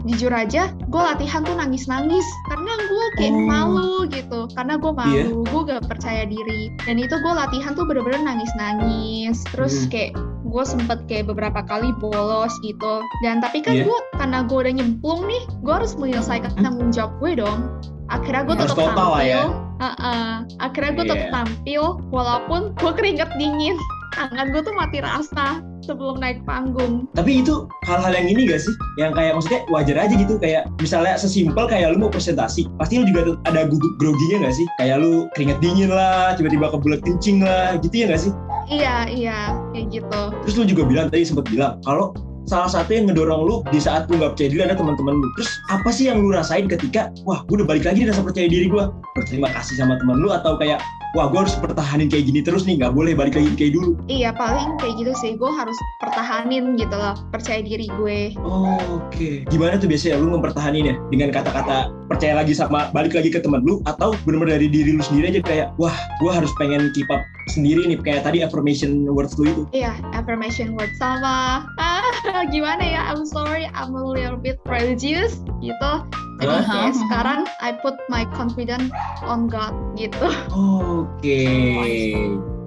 jujur 0.04 0.30
aja 0.30 0.74
gue 0.74 0.98
latihan 1.00 1.42
tuh 1.42 1.54
nangis-nangis 1.54 2.26
karena 2.46 2.72
gue 2.76 3.06
kayak 3.16 3.32
Oh. 3.32 3.46
malu 3.46 3.94
gitu 4.10 4.40
karena 4.52 4.74
gue 4.74 4.92
malu 4.92 5.38
gue 5.44 5.60
gak 5.68 5.86
percaya 5.86 6.24
diri 6.24 6.74
dan 6.82 6.98
itu 6.98 7.14
gue 7.14 7.32
latihan 7.32 7.72
tuh 7.72 7.84
bener-bener 7.84 8.22
nangis-nangis 8.22 9.42
terus 9.48 9.86
Hmm. 9.86 9.90
kayak 9.90 10.12
gue 10.42 10.64
sempet 10.66 10.98
kayak 11.06 11.26
beberapa 11.26 11.62
kali 11.62 11.94
bolos 11.96 12.52
gitu 12.60 12.94
dan 13.22 13.38
tapi 13.38 13.60
kan 13.60 13.72
Iya. 13.74 13.84
gue 13.86 13.98
karena 14.14 14.38
gue 14.42 14.58
udah 14.58 14.74
nyemplung 14.74 15.22
nih 15.24 15.42
gue 15.62 15.72
harus 15.72 15.94
menyelesaikan 15.94 16.52
tanggung 16.56 16.90
jawab 16.90 17.16
gue 17.18 17.38
dong 17.38 17.60
akhirnya 18.08 18.42
gue 18.44 18.56
tetap 18.58 18.76
lah 18.76 18.92
tampil 18.92 19.12
ya. 19.24 19.42
Heeh. 19.80 20.30
akhirnya 20.60 20.90
gue 20.92 21.04
tetap 21.06 21.22
Iya. 21.22 21.32
tampil 21.32 21.82
walaupun 22.10 22.60
gue 22.76 22.92
keringet 22.92 23.30
dingin 23.34 23.78
tangan 24.14 24.46
gue 24.52 24.62
tuh 24.62 24.74
mati 24.76 24.98
rasa 25.00 25.60
sebelum 25.82 26.22
naik 26.22 26.46
panggung 26.46 27.10
tapi 27.18 27.42
itu 27.42 27.66
hal-hal 27.90 28.14
yang 28.14 28.28
ini 28.30 28.46
gak 28.46 28.62
sih? 28.62 28.74
Yang 28.96 29.18
kayak 29.18 29.32
maksudnya 29.34 29.60
wajar 29.68 29.96
aja 29.98 30.14
gitu 30.14 30.34
kayak 30.38 30.62
misalnya 30.78 31.18
sesimpel 31.18 31.66
kayak 31.66 31.92
lu 31.92 32.06
mau 32.06 32.12
presentasi, 32.12 32.70
pasti 32.78 33.02
lu 33.02 33.04
juga 33.10 33.34
ada 33.50 33.66
gugup 33.66 33.92
groginya 33.98 34.46
gak 34.46 34.54
sih? 34.54 34.66
Kayak 34.78 35.02
lu 35.02 35.26
keringet 35.34 35.58
dingin 35.58 35.90
lah, 35.90 36.38
tiba-tiba 36.38 36.70
kebelet 36.70 37.02
kencing 37.02 37.42
lah, 37.42 37.74
gitu 37.82 38.06
ya 38.06 38.06
gak 38.14 38.22
sih? 38.22 38.32
iya 38.70 39.04
iya 39.10 39.38
kayak 39.74 39.90
gitu 39.90 40.22
Terus 40.46 40.54
lu 40.54 40.64
juga 40.64 40.82
bilang 40.86 41.06
tadi 41.10 41.26
sempat 41.26 41.50
bilang 41.50 41.82
kalau 41.82 42.14
salah 42.46 42.66
satu 42.66 42.90
yang 42.90 43.06
ngedorong 43.06 43.42
lu 43.46 43.56
di 43.70 43.78
saat 43.78 44.10
lu 44.10 44.18
nggak 44.18 44.34
percaya 44.34 44.50
diri 44.50 44.62
ada 44.66 44.74
teman-teman 44.74 45.14
lu. 45.14 45.28
Terus 45.38 45.50
apa 45.70 45.88
sih 45.94 46.10
yang 46.10 46.18
lu 46.18 46.34
rasain 46.34 46.66
ketika 46.66 47.14
wah 47.22 47.46
gue 47.46 47.62
udah 47.62 47.68
balik 47.68 47.86
lagi 47.86 48.02
nih 48.02 48.10
rasa 48.10 48.22
percaya 48.26 48.50
diri 48.50 48.66
gue? 48.66 48.84
Berterima 49.14 49.48
kasih 49.54 49.78
sama 49.78 49.94
teman 50.02 50.18
lu 50.18 50.28
atau 50.34 50.58
kayak 50.58 50.82
wah 51.12 51.28
gue 51.28 51.40
harus 51.44 51.56
pertahanin 51.60 52.08
kayak 52.08 52.28
gini 52.28 52.40
terus 52.40 52.64
nih 52.64 52.80
nggak 52.80 52.92
boleh 52.96 53.12
balik 53.12 53.36
lagi 53.36 53.52
kayak 53.56 53.72
dulu. 53.76 53.96
iya 54.08 54.32
paling 54.32 54.76
kayak 54.80 54.96
gitu 54.96 55.12
sih 55.20 55.32
gue 55.36 55.50
harus 55.52 55.76
pertahanin 56.00 56.76
gitu 56.80 56.96
loh 56.96 57.16
percaya 57.28 57.60
diri 57.60 57.88
gue 58.00 58.34
Oh, 58.42 58.80
Oke. 58.98 59.44
Gimana 59.52 59.76
tuh 59.76 59.88
biasanya 59.90 60.18
lu 60.18 60.34
mempertahaninnya 60.34 60.96
dengan 61.12 61.30
kata-kata 61.30 61.92
percaya 62.08 62.38
lagi 62.40 62.52
sama 62.56 62.88
balik 62.92 63.16
lagi 63.16 63.28
ke 63.32 63.40
teman 63.40 63.64
lu 63.64 63.80
atau 63.84 64.16
benar-benar 64.24 64.60
dari 64.60 64.68
diri 64.68 64.96
lu 64.96 65.02
sendiri 65.04 65.36
aja 65.36 65.40
kayak 65.44 65.66
wah 65.80 65.94
gue 66.20 66.32
harus 66.32 66.50
pengen 66.60 66.92
keep 66.92 67.08
up 67.12 67.20
sendiri 67.52 67.84
nih 67.88 67.98
kayak 68.00 68.24
tadi 68.24 68.44
affirmation 68.44 69.08
words 69.08 69.36
lu 69.40 69.48
itu. 69.48 69.62
iya 69.72 69.96
affirmation 70.12 70.76
word 70.76 70.92
sama 71.00 71.64
ah 71.80 72.44
gimana 72.52 72.82
ya 72.84 73.00
I'm 73.12 73.24
sorry 73.24 73.68
I'm 73.72 73.96
a 73.96 74.04
little 74.04 74.36
bit 74.36 74.60
religious 74.68 75.40
gitu 75.64 75.92
jadi 76.40 76.54
Hah? 76.54 76.64
kayak 76.64 76.92
Hah? 76.92 77.00
sekarang 77.06 77.40
I 77.60 77.70
put 77.82 77.96
my 78.08 78.24
confidence 78.32 78.88
on 79.26 79.50
God 79.50 79.74
gitu 79.98 80.28
Oke. 80.54 81.44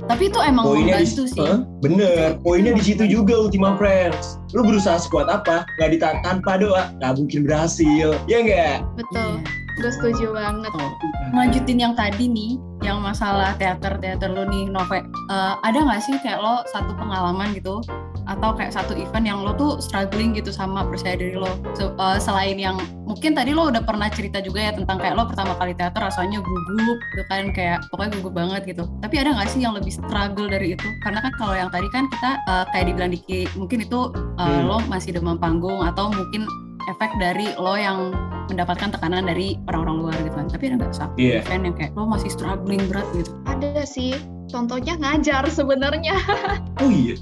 Tapi 0.05 0.29
itu 0.29 0.37
emang 0.37 0.69
Poinnya 0.69 1.01
di 1.01 1.09
membantu 1.09 1.23
sih. 1.25 1.41
Hah? 1.41 1.59
Bener, 1.81 2.37
poinnya 2.45 2.77
di 2.77 2.83
situ 2.85 3.09
juga 3.09 3.41
Ultima 3.41 3.73
Friends. 3.73 4.37
Lu 4.53 4.61
berusaha 4.61 5.01
sekuat 5.01 5.25
apa? 5.33 5.65
Nggak 5.81 5.89
ditahan 5.97 6.19
tanpa 6.21 6.61
doa, 6.61 6.93
nggak 7.01 7.13
mungkin 7.17 7.41
berhasil. 7.41 8.13
Ya 8.29 8.37
nggak? 8.45 8.85
betul 9.01 9.41
Iya. 9.41 9.81
gue 9.81 9.91
setuju 9.91 10.25
banget 10.31 10.71
Tuh. 10.71 10.91
Lanjutin 11.35 11.77
yang 11.81 11.93
tadi 11.97 12.31
nih, 12.31 12.55
yang 12.85 13.01
masalah 13.01 13.57
teater-teater 13.57 14.29
lo 14.29 14.45
nih, 14.45 14.69
Nove. 14.69 15.01
Eh, 15.01 15.53
ada 15.65 15.79
nggak 15.81 16.01
sih 16.05 16.15
kayak 16.21 16.37
lo 16.37 16.61
satu 16.69 16.93
pengalaman 16.93 17.57
gitu, 17.57 17.81
atau 18.29 18.53
kayak 18.53 18.73
satu 18.73 18.93
event 18.93 19.25
yang 19.25 19.39
lo 19.41 19.57
tuh 19.57 19.81
struggling 19.81 20.37
gitu 20.37 20.53
sama 20.53 20.85
percaya 20.85 21.17
diri 21.17 21.33
lo? 21.33 21.49
Se- 21.73 21.89
eh, 21.89 22.17
selain 22.21 22.57
yang 22.61 22.77
mungkin 23.09 23.33
tadi 23.33 23.57
lo 23.57 23.73
udah 23.73 23.81
pernah 23.81 24.09
cerita 24.13 24.37
juga 24.41 24.69
ya 24.69 24.71
tentang 24.77 25.01
kayak 25.01 25.17
lo 25.17 25.25
pertama 25.25 25.57
kali 25.57 25.73
teater 25.73 26.01
rasanya 26.05 26.39
gugup, 26.45 26.97
gitu 27.13 27.23
kan 27.25 27.49
kayak 27.49 27.81
pokoknya 27.89 28.11
gugup 28.21 28.33
banget 28.37 28.61
gitu. 28.69 28.85
Tapi 29.01 29.15
ada 29.17 29.33
nggak 29.33 29.49
sih 29.49 29.61
yang 29.65 29.73
lebih 29.73 29.89
struggle 29.89 30.45
dari 30.45 30.77
itu? 30.77 30.87
Karena 31.01 31.25
kan 31.25 31.33
kalau 31.41 31.57
yang 31.57 31.73
tadi 31.73 31.89
kan 31.89 32.05
kita 32.13 32.29
eh, 32.45 32.65
kayak 32.69 32.85
dibilang 32.93 33.11
Diki, 33.11 33.49
mungkin 33.57 33.81
itu 33.81 34.13
eh, 34.37 34.45
Hmm. 34.45 34.69
lo 34.69 34.77
masih 34.85 35.09
demam 35.17 35.41
panggung 35.41 35.81
atau 35.81 36.13
mungkin 36.13 36.45
efek 36.87 37.11
dari 37.15 37.49
lo 37.55 37.73
yang 37.73 38.13
mendapatkan 38.45 38.89
tekanan 38.89 39.25
dari 39.25 39.57
orang-orang 39.65 39.97
luar 39.99 40.15
gitu 40.21 40.33
kan. 40.33 40.45
Tapi 40.47 40.63
ada 40.67 40.75
nggak 40.77 40.93
satu 40.93 41.15
Iya. 41.15 41.41
event 41.41 41.63
yang 41.63 41.75
kayak 41.75 41.91
lo 41.93 42.05
masih 42.05 42.29
struggling 42.29 42.83
berat 42.85 43.07
gitu? 43.11 43.31
ada 43.45 43.81
sih 43.83 44.13
contohnya 44.45 44.93
ngajar 44.95 45.47
sebenarnya 45.47 46.13
Oh 46.83 46.87
iya. 46.87 47.15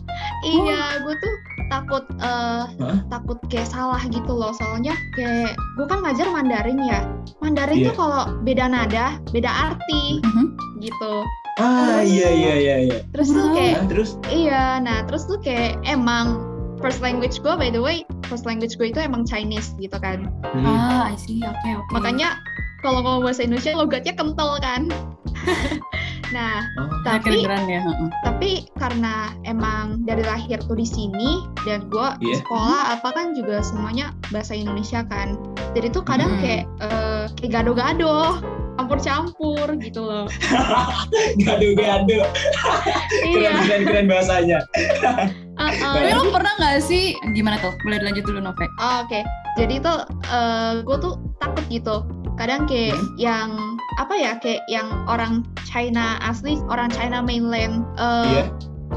iya 0.43 0.81
gue 0.99 1.15
tuh 1.15 1.33
takut 1.69 2.03
eh 2.19 2.63
Hah? 2.67 2.97
takut 3.07 3.39
kayak 3.47 3.65
salah 3.65 4.01
gitu 4.03 4.27
loh 4.29 4.51
soalnya 4.51 4.91
kayak 5.13 5.53
gue 5.77 5.85
kan 5.87 6.01
ngajar 6.01 6.27
Mandarin 6.27 6.81
ya 6.81 7.05
Mandarin 7.39 7.79
Iya. 7.79 7.87
tuh 7.89 7.95
kalau 7.95 8.23
beda 8.41 8.65
nada 8.67 9.05
beda 9.29 9.47
arti 9.47 10.19
Mhm. 10.21 10.45
gitu 10.79 11.13
Ah 11.55 12.01
Terus- 12.01 12.09
iya 12.11 12.29
iya 12.33 12.53
iya 12.57 12.75
iya. 12.83 12.97
terus 13.13 13.29
tuh 13.29 13.45
kayak 13.53 13.75
Nah, 13.77 13.85
terus 13.87 14.09
iya 14.27 14.63
nah 14.79 14.97
terus 15.05 15.23
tuh 15.23 15.37
kayak 15.37 15.77
emang 15.83 16.41
first 16.83 16.99
language 16.99 17.39
gue 17.39 17.53
by 17.55 17.71
the 17.71 17.79
way 17.79 18.03
first 18.27 18.43
language 18.43 18.75
gue 18.75 18.91
itu 18.91 18.99
emang 18.99 19.23
Chinese 19.23 19.71
gitu 19.77 19.95
kan 19.95 20.27
hmm. 20.43 20.67
Ah, 20.67 21.07
I 21.07 21.15
see. 21.15 21.39
Oke, 21.39 21.69
oke. 21.73 21.89
makanya 21.89 22.43
kalau 22.79 22.99
ngomong 22.99 23.23
bahasa 23.23 23.41
Indonesia 23.41 23.71
logatnya 23.73 24.13
kental 24.13 24.59
kan 24.59 24.91
Nah, 26.33 26.65
Oh. 26.81 26.89
Tapi 27.05 27.45
ya. 27.45 27.61
heeh. 27.61 28.09
tapi 28.25 28.49
karena 28.73 29.29
emang 29.45 30.01
dari 30.01 30.25
lahir 30.25 30.57
tuh 30.59 30.73
di 30.73 30.81
sini 30.83 31.45
dan 31.61 31.85
gue 31.87 32.07
Iya. 32.19 32.41
sekolah 32.41 32.97
apa 32.97 33.13
kan 33.13 33.37
juga 33.37 33.61
semuanya 33.61 34.17
bahasa 34.33 34.51
Indonesia 34.51 35.05
kan 35.05 35.37
jadi 35.71 35.93
tuh 35.93 36.01
kadang 36.01 36.33
Hmm. 36.33 36.41
kayak 36.41 36.63
eh, 36.81 37.23
kayak 37.37 37.51
gado-gado 37.53 38.41
campur-campur 38.73 39.77
gitu 39.77 40.01
loh 40.01 40.25
Gado-gado. 41.45 42.25
iya 43.21 43.53
Keren, 43.53 43.61
keren, 43.61 43.81
keren 43.85 44.05
bahasanya. 44.09 44.59
uh-uh. 45.79 45.93
Tapi 45.97 46.11
lo 46.13 46.29
pernah 46.29 46.53
nggak 46.59 46.77
sih 46.83 47.13
gimana 47.33 47.57
tuh? 47.59 47.73
Boleh 47.81 47.97
dilanjut 48.03 48.23
dulu 48.25 48.39
Nove. 48.43 48.65
Oh, 48.77 49.01
Oke, 49.05 49.23
jadi 49.57 49.81
tuh 49.81 50.05
gue 50.83 50.97
tuh 50.99 51.13
takut 51.39 51.65
gitu. 51.69 52.05
Kadang 52.33 52.65
kayak 52.65 52.97
Hmm. 52.97 53.13
yang 53.17 53.49
apa 54.01 54.13
ya, 54.17 54.31
kayak 54.41 54.65
yang 54.65 54.89
orang 55.05 55.45
China 55.69 56.17
asli, 56.19 56.57
orang 56.65 56.89
China 56.89 57.21
mainland 57.21 57.85
eh, 58.01 58.41
Iya. 58.41 58.43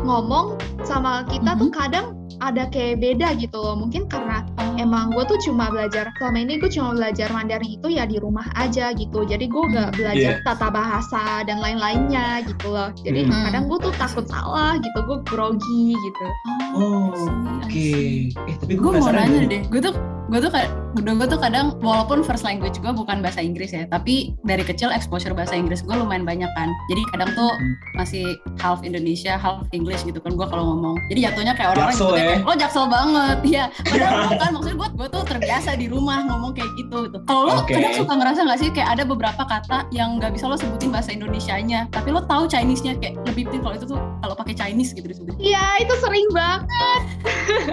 ngomong 0.04 0.56
sama 0.84 1.24
kita 1.28 1.56
tuh 1.56 1.68
Mhm. 1.68 1.76
kadang 1.76 2.06
ada 2.40 2.68
kayak 2.68 3.00
beda 3.00 3.36
gitu 3.36 3.56
loh. 3.56 3.76
Mungkin 3.76 4.06
karena 4.06 4.44
Oh. 4.56 4.76
emang 4.76 5.12
gue 5.12 5.24
tuh 5.24 5.38
cuma 5.42 5.68
belajar 5.68 6.08
selama 6.16 6.38
ini 6.40 6.56
gue 6.56 6.68
cuma 6.68 6.92
belajar 6.92 7.28
Mandarin 7.30 7.70
itu 7.72 7.88
ya 7.88 8.04
di 8.04 8.16
rumah 8.16 8.44
aja 8.54 8.92
gitu. 8.92 9.22
Jadi 9.22 9.46
gue 9.46 9.62
gak 9.70 9.90
Hmm, 9.92 9.96
belajar 9.96 10.32
Iya. 10.38 10.44
tata 10.44 10.68
bahasa 10.68 11.22
dan 11.44 11.60
lain-lainnya 11.60 12.44
gitu 12.44 12.68
loh. 12.68 12.90
Jadi 12.96 13.24
Hmm. 13.24 13.44
kadang 13.46 13.64
gue 13.68 13.78
tuh 13.80 13.92
takut 13.94 14.24
salah 14.26 14.76
gitu, 14.76 14.98
gue 15.02 15.18
grogi 15.24 15.92
gitu. 15.94 16.26
Oh, 16.72 17.12
I 17.12 17.16
see, 17.16 17.32
I 17.32 17.64
Oke. 17.64 17.72
see. 17.72 18.16
Eh, 18.46 18.54
tapi 18.58 18.74
gue 18.76 18.90
mau 18.92 19.08
nanya 19.08 19.40
deh. 19.42 19.48
deh 19.48 19.62
gue 19.66 19.80
tuh 19.82 19.94
gue 20.26 20.38
tuh 20.40 20.50
kayak 20.50 20.70
udah 20.96 21.12
gue 21.12 21.28
tuh 21.28 21.38
kadang 21.38 21.76
walaupun 21.78 22.24
first 22.24 22.42
language 22.42 22.80
gue 22.80 22.88
bukan 22.88 23.20
bahasa 23.20 23.38
Inggris 23.38 23.70
ya 23.70 23.86
tapi 23.86 24.34
dari 24.42 24.64
kecil 24.64 24.90
exposure 24.90 25.30
bahasa 25.30 25.54
Inggris 25.54 25.80
gue 25.80 25.92
lumayan 25.92 26.24
banyak 26.24 26.48
kan 26.52 26.68
jadi 26.88 27.02
kadang 27.12 27.30
tuh 27.32 27.48
Hmm. 27.56 27.72
masih 27.94 28.36
half 28.58 28.82
Indonesia 28.82 29.38
half 29.38 29.64
English 29.70 30.02
gitu 30.02 30.18
kan 30.18 30.34
gue 30.34 30.44
kalau 30.44 30.74
ngomong 30.74 30.98
jadi 31.08 31.30
jatuhnya 31.30 31.54
kayak 31.54 31.72
orang-orang 31.72 31.94
ya? 31.94 32.24
kayak, 32.26 32.38
lo 32.42 32.54
jaksel 32.54 32.86
banget 32.86 33.38
ya 33.46 33.64
padahal 33.86 34.14
bukan 34.34 34.48
maksudnya 34.50 34.76
gue 34.76 34.88
gue 34.96 35.08
tuh 35.08 35.22
terbiasa 35.24 35.70
di 35.78 35.86
rumah 35.86 36.26
ngomong 36.26 36.52
kayak 36.52 36.70
gitu 36.74 37.06
gitu 37.06 37.18
kalau 37.24 37.42
lo 37.46 37.54
Oke. 37.62 37.72
kadang 37.72 37.94
suka 37.94 38.12
ngerasa 38.12 38.40
nggak 38.42 38.58
sih 38.58 38.68
kayak 38.74 38.88
ada 38.98 39.02
beberapa 39.06 39.42
kata 39.46 39.86
yang 39.90 40.18
nggak 40.18 40.34
bisa 40.34 40.50
lo 40.50 40.58
sebutin 40.58 40.90
bahasa 40.90 41.14
Indonesianya 41.14 41.86
tapi 41.88 42.10
lo 42.10 42.24
tahu 42.24 42.44
Chinese-nya 42.44 42.98
kayak 42.98 43.14
lebih 43.24 43.46
penting 43.46 43.62
kalau 43.62 43.74
itu 43.78 43.86
tuh 43.86 43.98
kalau 44.20 44.34
pakai 44.34 44.54
Chinese 44.54 44.90
gitu 44.90 45.06
disebutin 45.06 45.38
Iya, 45.38 45.84
itu 45.84 45.94
sering 46.00 46.26
banget. 46.32 47.00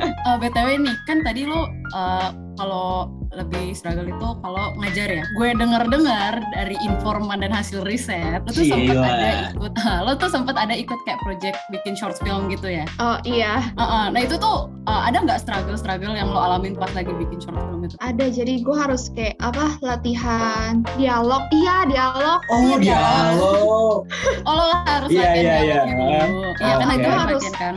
Eh, 0.04 0.36
btw 0.38 0.68
nih 0.80 0.96
kan 1.08 1.24
tadi 1.24 1.48
lo 1.48 1.66
eh, 1.96 2.30
kalau 2.58 3.10
lebih 3.34 3.74
struggle 3.74 4.06
itu 4.06 4.30
kalau 4.40 4.66
ngajar 4.78 5.10
ya 5.10 5.24
gue 5.36 5.48
denger 5.54 5.84
dengar 5.90 6.34
dari 6.52 6.76
informan 6.82 7.42
dan 7.42 7.50
hasil 7.50 7.82
riset 7.84 8.42
lo 8.46 8.52
tuh 8.52 8.66
sempat 8.66 8.98
ada 8.98 9.30
ikut 9.52 9.74
lo 10.06 10.12
tuh 10.16 10.30
sempat 10.30 10.56
ada 10.56 10.74
ikut 10.74 11.00
kayak 11.04 11.20
project 11.22 11.58
bikin 11.70 11.94
short 11.94 12.16
film 12.22 12.46
gitu 12.48 12.70
ya 12.70 12.86
Oh 12.98 13.18
iya, 13.24 13.74
Uh-uh. 13.76 14.14
nah 14.14 14.22
itu 14.22 14.38
tuh 14.38 14.70
eh, 14.86 15.02
ada 15.10 15.18
nggak 15.20 15.42
struggle 15.42 15.76
struggle 15.76 16.14
yang 16.14 16.30
lo 16.30 16.38
alamin 16.38 16.74
pas 16.74 16.92
lagi 16.94 17.10
bikin 17.12 17.40
short 17.40 17.58
film 17.58 17.82
itu 17.84 17.96
ada. 18.00 18.26
Jadi 18.30 18.62
gue 18.62 18.76
harus 18.76 19.10
kayak 19.12 19.36
apa 19.40 19.76
latihan 19.82 20.86
dialog. 20.96 21.44
Iya, 21.52 21.76
dialog. 21.90 22.40
Oh, 22.48 22.60
Iya. 22.64 22.78
dialog. 22.80 23.98
oh 24.48 24.54
lo 24.54 24.66
harus 24.86 25.10
Iya, 25.10 25.22
latihan 25.22 25.44
iya, 25.44 25.56
dialognya 25.64 26.06
iya. 26.06 26.24
dulu 26.28 26.50
iya 26.54 26.74
kan 26.78 26.88
Oke. 26.88 26.96
itu 26.96 27.10
Harus. 27.10 27.44
kan. 27.56 27.76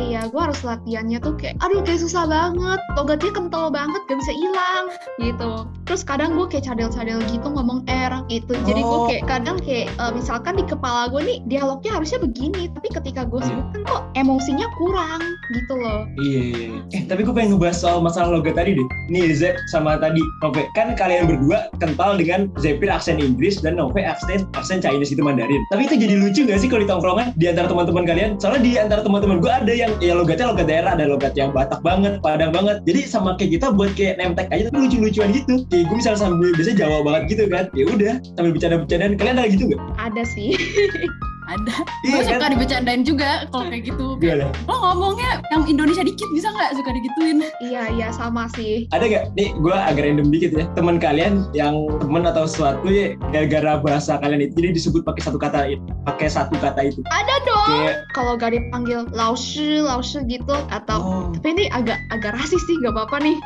Iya, 0.00 0.20
gue 0.26 0.40
harus 0.40 0.60
latihannya 0.62 1.18
tuh 1.18 1.34
kayak, 1.36 1.54
aduh 1.60 1.80
kayak 1.82 2.00
susah 2.00 2.24
banget. 2.26 2.80
Logatnya 2.94 3.30
kental 3.30 3.66
banget, 3.70 4.00
gak 4.06 4.18
bisa 4.18 4.32
hilang 4.32 4.84
gitu. 5.18 5.50
Terus 5.86 6.02
kadang 6.02 6.34
gue 6.34 6.46
kayak 6.46 6.64
cadel-cadel 6.66 7.18
gitu 7.28 7.46
ngomong 7.46 7.82
R 7.86 8.24
gitu. 8.28 8.54
Jadi 8.64 8.80
gue 8.80 8.98
Oh. 9.00 9.06
kayak 9.06 9.24
kadang 9.26 9.56
kayak 9.62 9.86
eh, 9.90 10.12
misalkan 10.12 10.58
di 10.58 10.64
kepala 10.64 11.08
gue 11.08 11.22
nih 11.22 11.38
dialognya 11.46 11.90
harusnya 11.94 12.18
begini, 12.18 12.68
tapi 12.72 12.88
ketika 12.90 13.22
gue 13.24 13.40
Iya. 13.40 13.48
sebutkan 13.48 13.80
kok 13.86 14.02
emosinya 14.14 14.66
kurang 14.76 15.20
gitu 15.50 15.74
loh. 15.76 16.00
Iya, 16.18 16.40
iya, 16.42 16.66
iya. 16.66 16.80
Eh, 16.94 17.02
tapi 17.06 17.22
gue 17.22 17.34
pengen 17.34 17.54
ngebahas 17.54 17.78
soal 17.78 17.98
masalah 18.00 18.30
logat 18.34 18.54
tadi 18.54 18.74
deh. 18.74 18.86
Nih, 19.08 19.30
Zep 19.34 19.56
sama 19.70 19.98
tadi 19.98 20.20
Nove. 20.42 20.66
Kan 20.74 20.94
kalian 20.94 21.26
berdua 21.26 21.70
kental 21.78 22.16
dengan 22.16 22.50
Zepir 22.58 22.90
aksen 22.90 23.18
Inggris 23.18 23.58
dan 23.60 23.78
Nove 23.78 23.98
aksen 23.98 24.46
aksen 24.54 24.78
Chinese 24.80 25.10
itu 25.10 25.22
Mandarin. 25.22 25.60
Tapi 25.70 25.86
itu 25.86 25.96
jadi 25.98 26.14
lucu 26.18 26.40
gak 26.46 26.58
sih 26.58 26.68
kalau 26.70 26.82
di 26.82 26.88
tongkrongan 26.90 27.26
di 27.36 27.46
antara 27.50 27.66
teman-teman 27.66 28.04
kalian? 28.06 28.30
Soalnya 28.38 28.62
di 28.62 28.72
antara 28.78 29.00
teman-teman 29.02 29.38
gue 29.38 29.52
ada 29.52 29.72
yang 29.72 29.92
ya 29.98 30.14
logatnya 30.14 30.50
logat 30.50 30.66
daerah, 30.66 30.92
ada 30.94 31.06
logat 31.06 31.32
yang 31.34 31.50
Batak 31.50 31.82
banget, 31.82 32.22
Padang 32.22 32.54
banget. 32.54 32.80
Jadi 32.86 33.00
sama 33.04 33.34
kayak 33.34 33.58
kita 33.58 33.66
buat 33.74 33.90
kayak 33.94 34.22
nemtek 34.22 34.48
aja 34.50 34.70
tapi 34.70 34.79
lucu-lucuan 34.86 35.30
gitu. 35.32 35.54
Kayak 35.68 35.84
gue 35.88 35.96
misalnya 35.96 36.20
sambil 36.20 36.48
biasanya 36.56 36.76
Jawa 36.86 36.98
banget 37.04 37.22
gitu 37.36 37.44
kan. 37.48 37.64
Ya 37.76 37.84
udah, 37.88 38.14
sambil 38.36 38.50
bercanda-bercandaan. 38.56 39.12
Kalian 39.20 39.36
ada 39.36 39.48
gitu 39.48 39.64
gak? 39.72 39.80
Ada 40.00 40.22
sih. 40.24 40.56
ada 41.50 41.74
Iya 42.00 42.14
gue 42.14 42.22
suka 42.26 42.38
kan? 42.40 42.50
dibecandain 42.54 43.02
juga 43.02 43.30
kalau 43.50 43.66
kayak 43.68 43.82
gitu 43.90 44.06
kayak, 44.16 44.46
Gimana? 44.46 44.68
lo 44.70 44.74
ngomongnya 44.80 45.30
yang 45.50 45.62
Indonesia 45.66 46.02
dikit 46.02 46.28
bisa 46.30 46.48
nggak 46.48 46.70
suka 46.78 46.90
digituin 46.94 47.38
iya, 47.60 47.90
iya 47.90 48.08
sama 48.14 48.46
sih. 48.54 48.86
ada 48.90 49.04
gak? 49.04 49.34
Nih 49.34 49.52
gue 49.52 49.74
agak 49.74 50.02
random 50.06 50.28
dikit 50.30 50.50
ya. 50.54 50.64
Teman 50.72 50.96
kalian 50.96 51.50
yang 51.52 51.74
temen 51.98 52.22
atau 52.24 52.46
sesuatu 52.46 52.86
ya 52.86 53.12
gara-gara 53.30 53.78
bahasa 53.80 54.16
kalian 54.16 54.46
itu 54.46 54.52
jadi 54.56 54.70
disebut 54.72 55.02
pakai 55.02 55.22
satu 55.22 55.38
kata 55.38 55.74
pakai 56.06 56.26
satu 56.30 56.54
kata 56.56 56.80
itu. 56.86 57.00
Ada 57.10 57.34
dong. 57.44 57.66
Kayak 57.68 57.94
Kalau 58.14 58.32
gak 58.36 58.50
dipanggil 58.52 59.00
laushi, 59.12 59.80
laushi 59.82 60.22
gitu 60.26 60.54
atau 60.70 60.98
oh, 60.98 61.22
tapi 61.36 61.54
ini 61.54 61.64
agak 61.70 61.98
agak 62.10 62.34
rasis 62.36 62.60
sih, 62.64 62.76
gak 62.82 62.94
apa-apa 62.94 63.22
nih. 63.22 63.36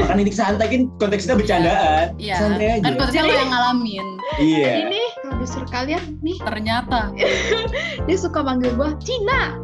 makan 0.00 0.16
titik 0.22 0.36
santai 0.36 0.66
kan 0.68 0.82
konteksnya 0.98 1.34
bercandaan. 1.36 2.06
Iya, 2.16 2.36
Santai 2.36 2.66
aja. 2.68 2.82
kan 2.84 2.92
konteksnya 2.96 3.22
lo 3.24 3.32
yang 3.32 3.50
ngalamin. 3.50 4.06
Iya. 4.38 4.70
Ini 4.86 4.99
produser 5.40 5.64
kalian 5.72 6.20
nih, 6.20 6.36
Ternyata, 6.36 7.16
dia 8.06 8.16
suka 8.20 8.44
manggil 8.44 8.76
gua 8.76 8.92
Cina. 9.00 9.56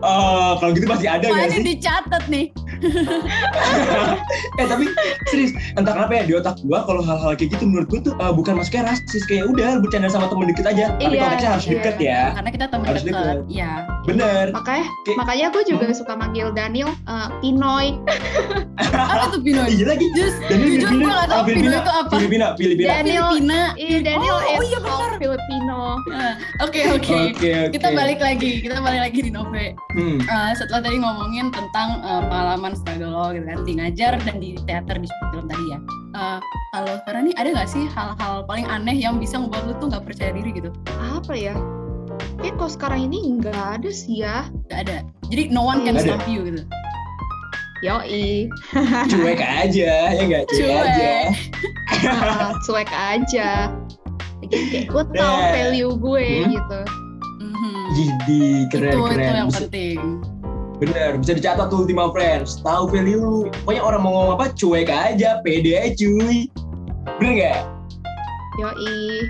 Oh, 0.00 0.56
kalau 0.56 0.72
gitu 0.72 0.88
pasti 0.88 1.04
ada 1.04 1.28
wah 1.28 1.44
gak 1.44 1.52
ini 1.52 1.58
sih? 1.60 1.64
dicatat 1.76 2.24
nih. 2.32 2.46
eh 4.60 4.66
tapi 4.66 4.84
serius, 5.26 5.52
entah 5.74 5.92
kenapa 5.92 6.12
ya 6.14 6.24
di 6.24 6.34
otak 6.34 6.56
gua 6.62 6.82
kalau 6.82 7.00
hal-hal 7.00 7.32
kayak 7.34 7.52
gitu 7.52 7.64
menurut 7.64 7.86
gua 7.86 8.00
tuh 8.02 8.14
eh, 8.14 8.32
bukan 8.32 8.52
masuknya 8.54 8.82
rasis 8.86 9.22
kayak 9.24 9.44
udah 9.46 9.78
bercanda 9.78 10.08
sama 10.08 10.26
temen 10.26 10.48
deket 10.48 10.66
aja. 10.66 10.84
Tapi 10.92 11.04
Iya, 11.08 11.22
konteksnya 11.22 11.50
harus 11.50 11.64
iya. 11.64 11.72
deket 11.72 11.96
ya. 11.98 12.20
Karena 12.32 12.50
kita 12.50 12.66
teman 12.66 12.86
Harus 12.86 13.02
dekat. 13.02 13.16
deket. 13.16 13.36
Iya. 13.48 13.72
Bener. 14.04 14.44
Makanya 14.52 14.84
Kayak- 15.02 15.18
makanya 15.18 15.46
gue 15.48 15.62
juga 15.66 15.84
Hmm. 15.86 15.96
suka 15.96 16.12
manggil 16.14 16.46
Daniel 16.52 16.90
eh, 16.90 17.28
Pinoy. 17.40 17.86
Apa 18.76 19.24
tuh 19.30 19.40
Pinoy? 19.40 19.68
Iya 19.70 19.84
lagi. 19.88 20.06
Just, 20.12 20.36
Dan 20.46 20.58
ini 20.60 20.76
jujur 20.78 20.98
gak 21.02 21.26
tau 21.26 21.36
ah, 21.36 21.44
Pinoy 21.44 21.68
itu 21.68 21.92
apa. 21.92 22.12
Filipina, 22.12 22.46
Filipina. 22.54 22.88
Daniel. 22.92 23.26
Filipina. 23.30 23.60
Iya, 23.76 23.98
Daniel 24.02 24.36
Oh, 24.36 24.42
is 24.54 24.60
iya 24.64 24.78
benar. 24.78 25.10
Filipino. 25.16 25.80
Ah, 26.08 26.34
Oke, 26.62 26.80
oke. 26.86 26.96
Oke, 26.96 27.14
oke. 27.32 27.52
Kita 27.72 27.88
balik 27.92 28.18
lagi, 28.18 28.52
kita 28.60 28.78
balik 28.78 29.00
lagi 29.02 29.18
di 29.20 29.30
Nove. 29.30 29.74
Hmm. 29.92 30.18
Eh, 30.18 30.50
setelah 30.54 30.80
tadi 30.80 30.96
ngomongin 30.96 31.48
tentang 31.50 32.00
eh, 32.00 32.22
pengalaman 32.24 32.65
struggle 32.72 33.12
lo 33.12 33.30
gitu 33.30 33.44
kan 33.44 33.58
di 33.62 33.72
ngajar 33.76 34.12
dan 34.18 34.36
di 34.36 34.56
teater 34.64 34.96
di 34.96 35.06
film 35.30 35.46
tadi 35.46 35.64
ya. 35.68 35.78
Eh, 36.16 36.38
kalau 36.72 36.94
sekarang 36.98 37.22
nih 37.26 37.34
ada 37.36 37.48
gak 37.54 37.68
sih 37.68 37.84
hal-hal 37.86 38.42
paling 38.42 38.64
aneh 38.64 38.96
yang 38.96 39.20
bisa 39.20 39.36
ngebuat 39.36 39.62
lu 39.62 39.74
tuh 39.76 39.86
nggak 39.92 40.04
percaya 40.04 40.32
diri 40.32 40.50
gitu? 40.50 40.70
Apa 40.98 41.36
ya? 41.36 41.54
Eh 42.40 42.50
kok 42.50 42.72
sekarang 42.72 43.04
ini 43.04 43.38
nggak 43.38 43.54
ada 43.78 43.90
sih 43.92 44.24
ya? 44.24 44.48
Gak 44.66 44.88
ada. 44.88 44.96
Jadi 45.28 45.50
no 45.50 45.62
one 45.62 45.84
can 45.84 45.94
Nggak 45.94 46.08
stop 46.08 46.24
you 46.24 46.42
gitu. 46.44 46.64
Yoi, 47.84 48.48
Cuek 49.12 49.36
aja, 49.38 49.92
ya 50.08 50.16
enggak? 50.16 50.48
Cuek, 50.48 50.64
Cuek. 50.64 50.80
aja. 50.80 51.12
Ah, 52.08 52.50
cuek 52.64 52.88
aja. 52.88 53.48
Kayak, 54.42 54.88
gue 54.88 55.02
tahu 55.12 55.36
Nah. 55.36 55.52
value 55.52 55.92
gue 55.92 56.24
Hmm. 56.40 56.50
gitu. 56.56 56.80
Mhm. 57.36 57.74
Jadi 57.92 58.40
keren 58.72 58.90
itu 58.90 59.00
keren. 59.04 59.20
itu 59.20 59.34
yang 59.34 59.50
penting. 59.52 59.98
Bener, 60.76 61.16
bisa 61.16 61.32
dicatat 61.32 61.72
tuh 61.72 61.88
Ultima 61.88 62.12
Friends. 62.12 62.60
Tahu 62.60 62.92
value 62.92 63.16
lu. 63.16 63.36
Pokoknya 63.64 63.82
orang 63.82 64.00
mau 64.04 64.12
ngomong 64.12 64.34
apa, 64.36 64.52
cuek 64.52 64.92
aja, 64.92 65.40
pede 65.40 65.72
aja 65.72 65.92
cuy. 65.96 66.52
Bener 67.16 67.32
nggak? 67.32 67.60
Yoi. 68.56 69.24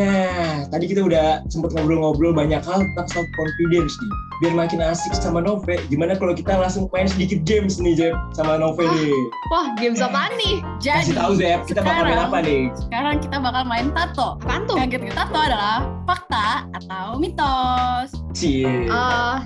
Nah, 0.00 0.64
tadi 0.72 0.88
kita 0.88 1.04
udah 1.04 1.44
sempet 1.52 1.76
ngobrol-ngobrol 1.76 2.32
banyak 2.32 2.64
hal 2.64 2.80
tentang 2.80 3.08
self 3.10 3.28
confidence 3.36 3.92
nih. 4.00 4.12
Biar 4.40 4.54
makin 4.56 4.80
asik 4.80 5.12
sama 5.12 5.44
Nove, 5.44 5.76
gimana 5.92 6.16
kalau 6.16 6.32
kita 6.32 6.56
langsung 6.56 6.88
main 6.88 7.04
sedikit 7.04 7.44
games 7.44 7.76
nih, 7.76 7.92
Jeb, 7.92 8.16
sama 8.32 8.56
Nove 8.56 8.80
Ah. 8.80 8.88
nih. 8.88 9.12
Wah, 9.52 9.66
games 9.76 10.00
apaan 10.00 10.32
nih? 10.40 10.64
Jadi 10.80 11.12
Kasih 11.12 11.16
tahu, 11.20 11.32
Zep, 11.36 11.60
kita 11.68 11.80
bakal 11.84 11.92
main 11.92 12.16
sekarang- 12.16 12.32
apa 12.32 12.38
nih? 12.40 12.62
Sekarang 12.72 13.14
kita 13.20 13.36
bakal 13.36 13.62
main 13.68 13.86
tato. 13.92 14.28
Apaan 14.40 14.62
tuh? 14.64 14.76
Yang 14.80 14.90
kita 14.96 15.12
tato 15.12 15.38
adalah 15.38 15.76
fakta 16.08 16.48
atau 16.72 17.06
mitos. 17.20 18.08
Cie. 18.32 18.88
Eh, 18.88 19.36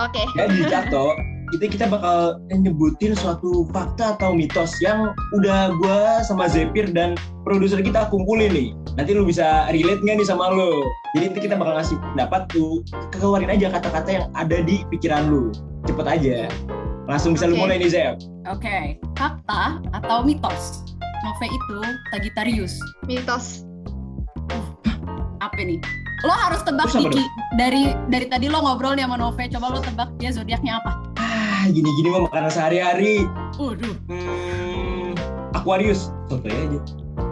Oke. 0.00 0.22
Jadi 0.38 0.54
di 0.60 0.64
Cato, 0.68 1.16
kita 1.54 1.64
kita 1.70 1.86
bakal 1.86 2.42
nyebutin 2.50 3.14
suatu 3.14 3.70
fakta 3.70 4.18
atau 4.18 4.34
mitos 4.34 4.74
yang 4.82 5.14
udah 5.36 5.70
gua 5.78 6.20
sama 6.26 6.50
Zepir 6.50 6.90
dan 6.90 7.14
produser 7.46 7.80
kita 7.80 8.10
kumpulin 8.10 8.50
nih. 8.50 8.68
Nanti 8.98 9.14
lu 9.14 9.28
bisa 9.28 9.68
relate 9.70 10.02
nggak 10.02 10.16
nih 10.20 10.26
sama 10.26 10.50
lu? 10.50 10.82
Jadi 11.14 11.24
nanti 11.30 11.40
kita 11.46 11.54
bakal 11.54 11.78
ngasih 11.78 11.96
pendapat 12.12 12.42
tuh, 12.50 12.82
keluarin 13.14 13.52
aja 13.52 13.70
kata-kata 13.70 14.08
yang 14.10 14.26
ada 14.34 14.58
di 14.64 14.82
pikiran 14.90 15.30
lu. 15.30 15.54
Cepet 15.86 16.06
aja. 16.08 16.36
Langsung 17.06 17.38
bisa 17.38 17.46
lu 17.46 17.54
Oke. 17.54 17.62
mulai 17.62 17.78
nih 17.78 17.90
Zep. 17.94 18.14
Oke, 18.50 18.98
fakta 19.14 19.78
atau 19.94 20.26
mitos. 20.26 20.82
Nove 21.22 21.46
itu 21.46 21.78
Sagittarius. 22.10 22.74
Mitos. 23.06 23.62
Apa 25.38 25.62
nih? 25.62 25.78
Lo 26.24 26.32
harus 26.32 26.60
tebak 26.64 26.88
Terus 26.88 27.04
apa 27.04 27.10
Diki. 27.12 27.24
Dari 27.60 27.82
dari 28.08 28.26
tadi 28.30 28.46
lo 28.48 28.64
ngobrol 28.64 28.96
nih 28.96 29.04
sama 29.04 29.16
Nove, 29.20 29.44
coba 29.52 29.66
lo 29.76 29.80
tebak 29.84 30.08
dia 30.16 30.30
zodiaknya 30.32 30.80
apa? 30.80 30.96
Ah, 31.20 31.68
gini-gini 31.68 32.08
mah 32.08 32.22
makanan 32.30 32.50
sehari-hari. 32.52 33.28
Waduh. 33.60 33.94
Hmm, 34.08 35.12
Aquarius. 35.52 36.08
Sotoy 36.30 36.52
aja. 36.52 36.80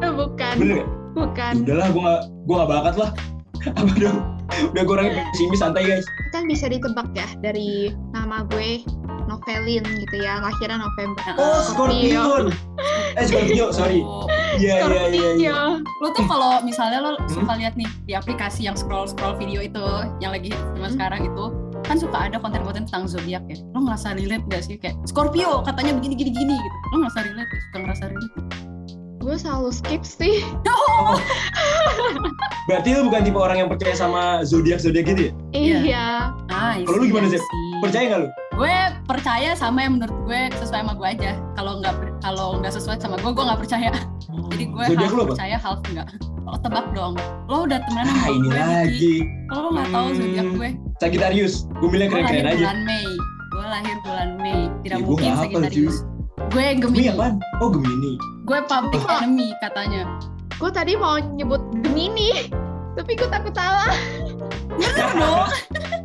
Eh, 0.05 0.13
bukan, 0.13 0.55
Bener 0.61 0.75
gak? 0.85 0.89
bukan. 1.17 1.55
Udahlah, 1.65 1.89
gue 1.89 2.03
gak, 2.03 2.23
gue 2.29 2.55
gak 2.57 2.71
bakat 2.71 2.95
lah. 3.01 3.11
Apa 3.81 3.93
dong? 3.97 4.19
Udah 4.73 4.83
gue 4.85 4.95
orangnya 4.95 5.25
pesimis, 5.33 5.61
santai 5.61 5.83
guys. 5.89 6.07
Kan 6.33 6.45
bisa 6.47 6.69
ditebak 6.69 7.09
ya 7.17 7.27
dari 7.41 7.93
nama 8.13 8.45
gue 8.53 8.85
Novelin 9.25 9.85
gitu 10.05 10.17
ya, 10.21 10.37
lahirnya 10.45 10.85
November. 10.85 11.25
Oh, 11.41 11.65
Scorpion. 11.65 12.53
Eh, 13.17 13.25
Scorpio, 13.25 13.73
sorry. 13.73 14.05
Oh. 14.05 14.29
Iya, 14.61 14.85
iya, 14.85 14.85
iya. 14.85 15.01
iya. 15.09 15.09
Scorpio. 15.09 15.59
Lo 16.05 16.09
tuh 16.13 16.25
kalau 16.29 16.53
misalnya 16.61 16.99
lo 17.01 17.13
suka 17.33 17.57
lihat 17.57 17.75
nih 17.75 17.89
di 18.05 18.13
aplikasi 18.13 18.69
yang 18.69 18.77
scroll 18.77 19.09
scroll 19.09 19.35
video 19.35 19.65
itu 19.65 19.81
yang 20.21 20.37
lagi 20.37 20.53
zaman 20.77 20.93
Hmm. 20.93 20.97
sekarang 21.01 21.21
itu 21.25 21.45
kan 21.85 21.97
suka 22.01 22.17
ada 22.29 22.37
konten-konten 22.41 22.85
tentang 22.85 23.09
zodiak 23.09 23.45
ya. 23.49 23.57
Lo 23.73 23.85
ngerasa 23.85 24.17
relate 24.17 24.45
gak 24.49 24.63
sih 24.65 24.77
kayak 24.77 24.97
Scorpio 25.09 25.65
katanya 25.65 25.97
begini 25.97 26.15
gini 26.21 26.31
gini 26.33 26.55
gitu. 26.57 26.77
Lo 26.93 26.97
ngerasa 27.05 27.21
relate? 27.25 27.51
Suka 27.73 27.77
ngerasa 27.81 28.05
relate? 28.13 28.74
Gue 29.25 29.37
selalu 29.37 29.73
skip 29.73 30.05
sih. 30.05 30.45
Oh. 30.69 31.17
Berarti 32.69 32.93
lu 32.93 33.09
bukan 33.09 33.25
tipe 33.25 33.37
orang 33.37 33.57
yang 33.59 33.69
percaya 33.69 33.93
sama 33.93 34.45
zodiak-zodiak 34.45 35.05
gitu 35.07 35.23
ya? 35.23 35.33
Iya. 35.51 35.77
Iya. 35.81 36.07
Ah, 36.49 36.77
Kalau 36.79 37.01
lu 37.01 37.09
gimana, 37.09 37.29
sih. 37.29 37.41
Percaya 37.81 38.05
gak 38.07 38.21
lu? 38.21 38.29
Gue 38.55 38.75
percaya 39.05 39.51
sama 39.55 39.81
yang 39.81 39.97
menurut 39.99 40.17
gue 40.23 40.41
sesuai 40.55 40.81
sama 40.81 40.93
gue 40.95 41.09
aja. 41.11 41.33
Kalau 41.55 41.81
nggak 41.81 41.95
kalau 42.21 42.49
nggak 42.61 42.71
sesuai 42.71 42.97
sama 42.99 43.17
gue, 43.17 43.31
gue 43.31 43.45
nggak 43.45 43.61
percaya. 43.61 43.91
Jadi 44.53 44.65
gue 44.67 44.85
Zodiak 44.87 45.11
half 45.11 45.27
percaya, 45.27 45.57
half 45.59 45.81
enggak. 45.89 46.09
Lo 46.45 46.57
tebak 46.61 46.87
dong. 46.93 47.15
Lo 47.49 47.65
udah 47.65 47.81
temenan 47.83 48.07
Ah, 48.07 48.15
sama 48.15 48.29
ini 48.31 48.47
gue, 48.47 48.53
Diki. 48.53 48.63
lagi. 48.63 49.15
Kalau 49.49 49.61
lo 49.61 49.69
nggak 49.73 49.89
tahu 49.91 50.07
Hmm. 50.07 50.17
zodiak 50.17 50.49
gue, 50.53 50.69
Sagittarius. 51.01 51.55
Gue 51.75 51.89
bilang 51.91 52.09
gue 52.09 52.17
lahir 52.17 52.29
keren-keren 52.31 52.47
aja. 52.47 52.61
bulan 52.63 52.81
Mei. 52.85 53.07
Gue 53.51 53.65
lahir 53.67 53.97
bulan 54.01 54.29
Mei. 54.39 54.61
Tidak 54.81 54.93
Ya, 54.93 55.03
gue 55.03 55.09
mungkin 55.11 55.33
Sagittarius. 55.35 55.97
Gue 56.51 56.67
Gemini 56.75 56.81
Gemini. 56.81 57.09
apaan? 57.11 57.35
Oh, 57.59 57.69
Gemini. 57.71 58.13
Gue 58.45 58.59
public 58.65 59.03
Oh. 59.03 59.17
enemy 59.17 59.55
katanya. 59.61 60.03
Gue 60.55 60.71
tadi 60.71 60.95
mau 60.95 61.19
nyebut 61.19 61.63
Gemini, 61.81 62.51
tapi 62.95 63.15
gue 63.15 63.29
takut 63.29 63.51
salah. 63.53 63.91
Bener 64.71 65.09
dong. 65.15 65.47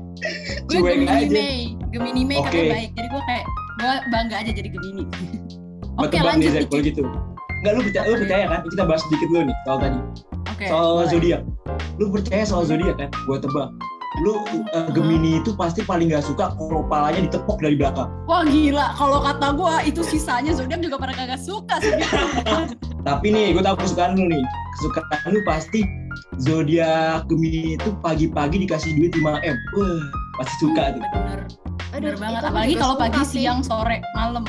gue 0.70 0.80
Gemini 0.80 1.06
aja. 1.08 1.30
Mei. 1.30 1.60
Gemini 1.90 2.22
Mei 2.24 2.38
Oke. 2.38 2.48
katanya 2.48 2.70
baik. 2.72 2.90
Jadi 2.94 3.08
gue 3.08 3.24
kayak 3.26 3.46
gue 3.80 3.94
bangga 4.10 4.36
aja 4.38 4.52
jadi 4.52 4.70
Gemini. 4.70 5.04
Oke 6.02 6.16
nih, 6.16 6.24
lanjut 6.24 6.50
dikit. 6.50 6.68
kalau 6.70 6.84
gitu. 6.84 7.04
Enggak, 7.60 7.72
lu 7.76 7.82
percaya, 7.84 8.06
lu 8.08 8.16
percaya 8.24 8.44
kan? 8.48 8.60
Kita 8.64 8.84
bahas 8.88 9.02
sedikit 9.04 9.28
dulu 9.28 9.42
nih, 9.44 9.58
soal 9.62 9.78
tadi. 9.78 10.00
Oke. 10.48 10.66
soal 10.66 10.88
boleh. 10.96 11.10
zodiak. 11.12 11.42
Lu 12.00 12.06
percaya 12.08 12.44
soal 12.48 12.64
zodiak 12.64 12.96
kan? 12.96 13.10
Gue 13.28 13.38
tebak. 13.38 13.68
Lu 14.20 14.44
uh, 14.76 14.90
Gemini 14.92 15.40
itu 15.40 15.56
pasti 15.56 15.82
paling 15.84 16.12
gak 16.12 16.28
suka 16.28 16.52
kalau 16.60 16.84
palanya 16.88 17.24
ditepok 17.30 17.64
dari 17.64 17.80
belakang. 17.80 18.12
Wah 18.28 18.44
gila, 18.44 18.92
kalau 19.00 19.24
kata 19.24 19.48
gue 19.56 19.74
itu 19.88 20.02
sisanya 20.04 20.52
zodiak 20.52 20.84
juga 20.84 21.00
pada 21.00 21.14
kagak 21.16 21.40
suka 21.40 21.80
sih. 21.80 21.96
Tapi 23.08 23.28
nih, 23.32 23.56
gue 23.56 23.64
tahu 23.64 23.80
kesukaan 23.80 24.20
lu 24.20 24.28
nih. 24.28 24.44
Kesukaan 24.80 25.30
lu 25.32 25.40
pasti 25.48 25.88
zodiak 26.44 27.24
Gemini 27.32 27.80
itu 27.80 27.90
pagi-pagi 28.04 28.68
dikasih 28.68 28.92
duit 29.00 29.16
5M. 29.16 29.56
Wah, 29.80 30.04
pasti 30.36 30.54
suka 30.60 30.84
tuh. 31.00 31.04
Bener, 31.16 31.40
bener 31.96 32.14
banget. 32.20 32.42
Apalagi 32.44 32.76
kalau 32.76 32.96
pagi, 33.00 33.24
sih. 33.24 33.48
siang, 33.48 33.64
sore, 33.64 34.04
malam. 34.20 34.44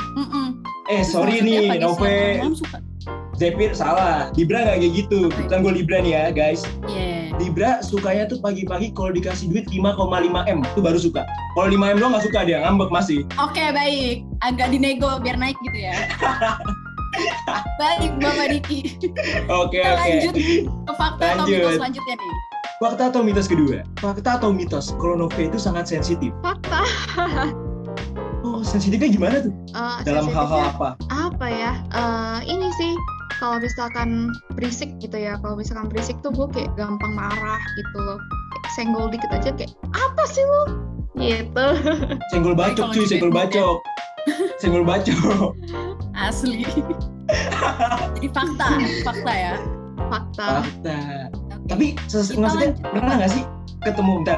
Eh, 0.90 1.06
sorry 1.06 1.38
nih, 1.46 1.78
siang, 1.78 1.94
Nove. 1.94 2.42
malam 2.42 2.56
suka. 2.58 2.89
Zephyr 3.40 3.72
salah. 3.72 4.28
Libra 4.36 4.68
gak 4.68 4.84
kayak 4.84 4.92
gitu. 4.92 5.32
Bukan 5.32 5.64
gue 5.64 5.72
Libra 5.80 6.04
nih 6.04 6.12
ya, 6.12 6.24
guys. 6.28 6.60
Iya. 6.84 7.32
Libra 7.40 7.80
sukanya 7.80 8.28
tuh 8.28 8.36
pagi-pagi 8.44 8.92
kalau 8.92 9.16
dikasih 9.16 9.48
duit 9.48 9.64
5,5M. 9.72 10.60
Itu 10.76 10.84
baru 10.84 11.00
suka. 11.00 11.24
Kalau 11.56 11.72
5M 11.72 11.96
doang 11.96 12.12
gak 12.12 12.28
suka 12.28 12.44
dia, 12.44 12.60
ngambek 12.60 12.92
masih. 12.92 13.24
Oke 13.40 13.72
baik, 13.72 14.28
agak 14.44 14.68
dinego 14.68 15.16
biar 15.24 15.40
naik 15.40 15.56
gitu 15.64 15.88
ya. 15.88 15.96
baik 17.80 18.12
Bapak 18.20 18.46
Diki. 18.52 19.00
Oke, 19.48 19.80
Kita 19.80 19.96
oke. 19.96 20.04
lanjut 20.04 20.34
ke 20.84 20.92
fakta 20.94 21.24
atau 21.34 21.44
mitos 21.48 21.72
selanjutnya 21.80 22.14
nih. 22.20 22.34
Fakta 22.80 23.02
atau 23.08 23.20
mitos 23.24 23.46
kedua? 23.48 23.78
Fakta 23.98 24.30
atau 24.36 24.50
mitos? 24.52 24.92
Nove 24.94 25.40
itu 25.40 25.56
sangat 25.56 25.88
sensitif. 25.88 26.30
Fakta. 26.44 26.84
Oh, 28.40 28.64
sensitifnya 28.64 29.08
gimana 29.12 29.36
tuh? 29.44 29.52
Eh, 29.72 29.98
Dalam 30.04 30.28
hal-hal 30.28 30.72
apa? 30.76 30.96
apa 31.12 31.46
ya? 31.48 31.72
Eh, 31.92 32.38
ini 32.48 32.68
sih 32.76 32.92
kalau 33.40 33.56
misalkan 33.56 34.30
berisik 34.54 34.92
gitu 35.00 35.16
ya. 35.16 35.40
Kalau 35.40 35.56
misalkan 35.56 35.88
berisik 35.88 36.20
tuh 36.20 36.30
gue 36.30 36.46
kayak 36.52 36.70
gampang 36.76 37.16
marah 37.16 37.58
gitu 37.74 37.96
loh. 37.98 38.20
Kayak 38.52 38.70
senggol 38.76 39.06
dikit 39.08 39.30
aja 39.32 39.50
kayak 39.56 39.72
apa 39.96 40.22
sih 40.28 40.44
lu? 40.44 40.62
Gitu. 41.18 41.66
Senggol 42.30 42.54
bacok 42.54 42.94
cuy, 42.94 43.02
senggol 43.08 43.32
Facebook 43.32 43.34
bacok. 43.34 43.76
senggol 44.60 44.84
bacok. 44.86 45.52
Asli. 46.14 46.62
Jadi 48.16 48.28
fakta, 48.30 48.68
fakta 49.02 49.32
ya. 49.32 49.54
Fakta. 50.08 50.46
Fakta. 50.62 50.96
Tapi 51.66 51.96
ses- 52.06 52.32
Kita 52.32 52.40
maksudnya 52.40 52.70
pernah 52.84 53.14
nggak 53.20 53.32
sih 53.32 53.42
ketemu 53.84 54.10
bentar? 54.22 54.36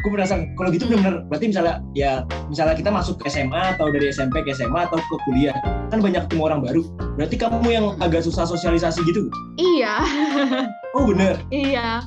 Gue 0.00 0.10
penasaran. 0.16 0.48
Kalau 0.56 0.68
gitu 0.72 0.84
benar-benar 0.88 1.28
berarti 1.28 1.46
misalnya 1.52 1.74
ya 1.92 2.24
misalnya 2.48 2.74
kita 2.76 2.88
masuk 2.88 3.20
ke 3.20 3.28
SMA 3.28 3.76
atau 3.76 3.92
dari 3.92 4.08
SMP 4.08 4.40
ke 4.44 4.56
SMA 4.56 4.88
atau 4.88 4.96
ke 4.96 5.16
kuliah 5.28 5.56
kan 5.92 6.00
banyak 6.00 6.24
ketemu 6.28 6.42
orang 6.48 6.60
baru. 6.64 6.82
Berarti 7.20 7.36
kamu 7.36 7.68
yang 7.68 7.86
agak 8.00 8.24
susah 8.24 8.48
sosialisasi 8.48 9.04
gitu? 9.04 9.28
Iya, 9.60 10.00
Oh 10.96 11.06
bener. 11.06 11.38
iya, 11.52 12.00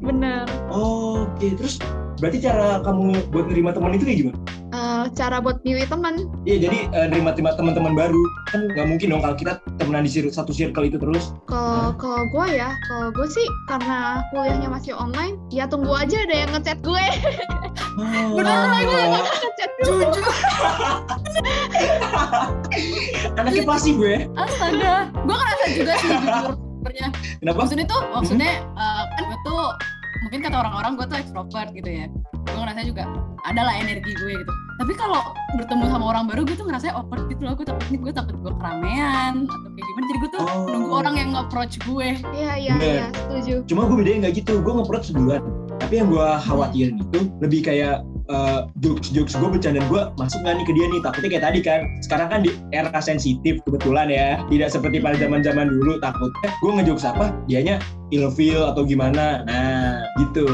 bener. 0.00 0.46
Oh, 0.70 1.26
Oke. 1.40 1.56
Terus 1.56 1.80
berarti 2.20 2.38
cara 2.44 2.84
kamu 2.84 3.32
buat 3.32 3.48
nerima 3.48 3.72
teman 3.72 3.96
itu 3.96 4.04
kayak 4.04 4.18
gimana? 4.24 4.38
Eh, 4.70 5.04
cara 5.18 5.42
buat 5.42 5.58
milih 5.66 5.82
teman. 5.90 6.30
Iya 6.46 6.70
jadi 6.70 6.78
eh, 6.94 7.06
nerima 7.10 7.34
terima 7.34 7.58
teman-teman 7.58 7.90
baru 7.98 8.22
kan 8.54 8.70
nggak 8.70 8.86
mungkin 8.86 9.06
dong 9.10 9.22
kalau 9.26 9.34
kita 9.34 9.58
temenan 9.82 10.06
di 10.06 10.10
satu 10.30 10.54
circle 10.54 10.86
itu 10.86 10.94
terus. 10.94 11.34
Kalau 11.50 11.90
kalau 11.98 12.22
gue 12.30 12.54
ya, 12.54 12.70
kalau 12.86 13.10
gue 13.10 13.26
sih 13.26 13.46
karena 13.66 14.22
kuliahnya 14.30 14.70
masih 14.70 14.94
online, 14.94 15.34
ya 15.50 15.66
tunggu 15.66 15.90
aja 15.90 16.22
ada 16.22 16.46
yang 16.46 16.50
ngechat 16.54 16.78
gue. 16.86 17.04
Beneran 18.38 18.68
lagi 18.70 18.94
yang 18.94 19.12
ngechat 19.18 19.70
dulu. 19.82 20.06
Jujur, 20.06 20.24
Anaknya 23.34 23.62
pasif 23.66 23.94
gue. 23.98 24.16
astaga. 24.38 25.10
Gue 25.26 25.34
ngerasa 25.34 25.64
juga 25.74 25.92
sih 25.98 26.08
jujur. 26.14 26.54
Sebenarnya 26.80 27.08
Kenapa? 27.44 27.56
maksudnya 27.60 27.86
tuh 27.90 28.00
maksudnya 28.08 28.52
eh, 28.64 29.02
kan 29.18 29.22
gue 29.28 29.38
tuh 29.44 29.64
mungkin 30.30 30.46
kata 30.46 30.56
orang-orang 30.62 30.92
gue 30.94 31.06
tuh 31.10 31.18
ekstrovert 31.18 31.70
gitu 31.74 31.90
ya 31.90 32.06
gue 32.46 32.54
ngerasa 32.54 32.86
juga 32.86 33.02
ada 33.42 33.66
lah 33.66 33.74
energi 33.74 34.14
gue 34.14 34.32
gitu 34.38 34.52
tapi 34.78 34.94
kalau 34.94 35.20
bertemu 35.58 35.84
sama 35.90 36.04
orang 36.06 36.24
baru 36.30 36.46
gue 36.46 36.54
tuh 36.54 36.64
ngerasa 36.64 36.94
awkward 36.94 37.26
gitu 37.26 37.42
loh 37.42 37.58
gue 37.58 37.66
takut 37.66 37.86
nih 37.90 37.98
gue 37.98 38.12
takut 38.14 38.36
gue 38.38 38.52
keramaian 38.54 39.34
atau 39.44 39.68
kayak 39.74 39.86
gimana 39.90 40.04
jadi 40.06 40.18
gue 40.18 40.30
tuh 40.30 40.40
Oh. 40.40 40.66
nunggu 40.70 40.92
orang 40.94 41.14
yang 41.18 41.28
nge-approach 41.34 41.74
gue 41.82 42.08
Iya 42.30 42.52
iya 42.56 42.74
iya 42.78 43.06
setuju. 43.12 43.54
Cuma 43.66 43.90
gue 43.90 43.96
bedain 43.98 44.22
nggak 44.22 44.40
gitu. 44.40 44.62
Gue 44.62 44.72
nge-approach 44.72 45.12
duluan. 45.12 45.42
Tapi 45.82 46.00
yang 46.00 46.08
gue 46.08 46.26
khawatirin 46.46 46.96
itu 46.96 47.20
lebih 47.42 47.60
kayak 47.60 48.00
eh, 48.30 48.60
jokes-jokes 48.80 49.34
gue 49.36 49.48
bercandaan 49.58 49.86
gue 49.90 50.02
masuk 50.16 50.38
nggak 50.46 50.54
nih 50.62 50.66
ke 50.66 50.72
dia 50.72 50.86
nih? 50.86 51.00
Takutnya 51.02 51.28
kayak 51.34 51.44
tadi 51.50 51.60
kan. 51.60 51.80
Sekarang 52.00 52.28
kan 52.30 52.40
di 52.46 52.50
era 52.70 53.00
sensitif 53.02 53.58
kebetulan 53.66 54.08
ya. 54.08 54.38
Tidak 54.46 54.68
seperti 54.70 55.02
pada 55.02 55.18
zaman 55.18 55.42
zaman 55.42 55.66
dulu. 55.68 55.98
Takutnya 55.98 56.50
gue 56.62 56.70
ngejokes 56.78 57.04
apa? 57.04 57.34
Dianya 57.50 57.76
ilfeel 58.14 58.62
atau 58.70 58.86
gimana? 58.86 59.42
Nah 59.44 60.06
gitu. 60.22 60.46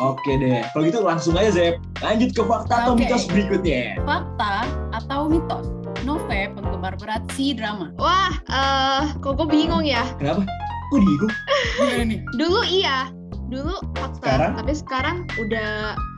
Oke 0.00 0.32
deh. 0.40 0.64
Kalau 0.72 0.82
gitu 0.88 0.98
langsung 1.04 1.36
aja 1.36 1.52
Zep. 1.52 1.76
Lanjut 2.00 2.32
ke 2.32 2.42
fakta 2.42 2.88
atau 2.88 2.94
mitos 2.96 3.28
berikutnya. 3.28 4.00
Fakta 4.02 4.66
atau 4.96 5.28
mitos? 5.28 5.68
Nove 6.02 6.50
penggemar 6.58 6.98
berat 6.98 7.22
si 7.38 7.54
drama. 7.54 7.94
Wah, 7.94 8.34
eh 8.50 9.14
kok 9.22 9.38
gue 9.38 9.46
bingung 9.46 9.86
ya. 9.86 10.02
kenapa? 10.18 10.42
Kok 10.90 10.98
nih? 10.98 12.20
Dulu 12.36 12.60
iya, 12.66 13.08
dulu 13.52 13.76
fakta. 13.94 14.16
Sekarang? 14.18 14.52
Tapi 14.56 14.72
sekarang 14.72 15.16
udah, 15.36 15.70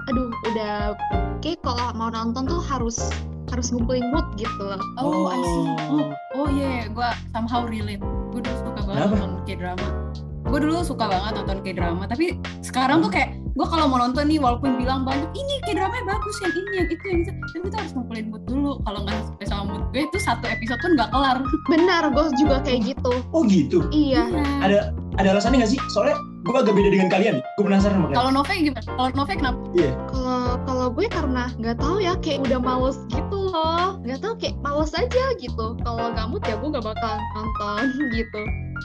aduh, 0.08 0.28
udah 0.48 0.74
kayak 1.42 1.58
kalau 1.60 1.90
mau 1.92 2.08
nonton 2.08 2.46
tuh 2.46 2.62
harus 2.62 2.96
harus 3.52 3.70
ngumpulin 3.70 4.06
mood 4.10 4.24
gitu 4.34 4.62
loh. 4.62 4.80
oh, 4.98 5.28
I 5.28 5.38
see 5.38 5.66
Oh. 5.86 6.00
oh, 6.00 6.06
oh 6.42 6.48
iya 6.48 6.88
gue 6.88 7.08
somehow 7.30 7.62
relate 7.62 8.00
gue 8.32 8.40
dulu 8.40 8.56
suka 8.56 8.70
banget 8.82 8.94
Kenapa? 8.98 9.14
nonton 9.14 9.32
K-drama 9.46 9.88
gue 10.44 10.58
dulu 10.58 10.74
suka 10.82 11.04
banget 11.06 11.32
nonton 11.38 11.58
K-drama 11.62 12.02
tapi 12.08 12.26
sekarang 12.66 12.98
tuh 12.98 13.12
kayak 13.12 13.36
gue 13.54 13.66
kalau 13.68 13.86
mau 13.86 14.00
nonton 14.00 14.26
nih 14.26 14.42
walaupun 14.42 14.74
bilang 14.74 15.06
banyak 15.06 15.28
ini 15.38 15.54
K-drama 15.70 16.02
bagus 16.02 16.36
yang 16.42 16.54
ini 16.56 16.72
yang 16.82 16.88
itu 16.90 17.04
yang 17.06 17.18
itu 17.22 17.30
tapi 17.30 17.58
kita 17.62 17.76
harus 17.78 17.92
ngumpulin 17.94 18.26
mood 18.32 18.42
dulu 18.48 18.70
kalau 18.82 18.98
nggak 19.06 19.16
sampai 19.22 19.46
sama 19.46 19.62
mood 19.70 19.84
gue 19.92 20.02
itu 20.02 20.18
satu 20.18 20.44
episode 20.50 20.80
pun 20.82 20.90
nggak 20.98 21.10
kelar 21.14 21.36
Benar, 21.70 22.02
gue 22.10 22.24
juga 22.34 22.56
kayak 22.64 22.80
gitu. 22.90 23.12
oh 23.30 23.42
gitu 23.46 23.78
Iya. 23.94 24.24
ada 24.64 24.90
ada 25.20 25.28
alasannya 25.30 25.62
nggak 25.62 25.72
sih 25.76 25.80
soalnya 25.94 26.18
gue 26.44 26.56
agak 26.60 26.74
beda 26.76 26.88
dengan 26.92 27.08
kalian 27.08 27.36
gue 27.40 27.64
penasaran 27.64 27.98
makanya 28.04 28.18
kalau 28.20 28.30
Nove 28.36 28.54
gimana 28.54 28.84
kalau 28.84 29.10
Nove 29.16 29.32
kenapa 29.32 29.60
Kalau 30.12 30.54
kalau 30.68 31.00
gue 31.00 31.06
karena 31.08 31.44
nggak 31.58 31.76
tahu 31.80 31.96
ya 31.98 32.14
kayak 32.20 32.44
udah 32.44 32.60
males 32.60 33.00
gitu 33.08 33.38
loh. 33.50 33.98
Nggak 34.04 34.20
tahu 34.20 34.34
kayak 34.36 34.56
males 34.60 34.92
aja 34.92 35.24
gitu. 35.40 35.66
Kalau 35.80 36.12
mood 36.28 36.44
ya 36.44 36.60
gue 36.60 36.68
nggak 36.70 36.84
bakal 36.84 37.14
nonton 37.34 37.84
gitu. 38.16 38.42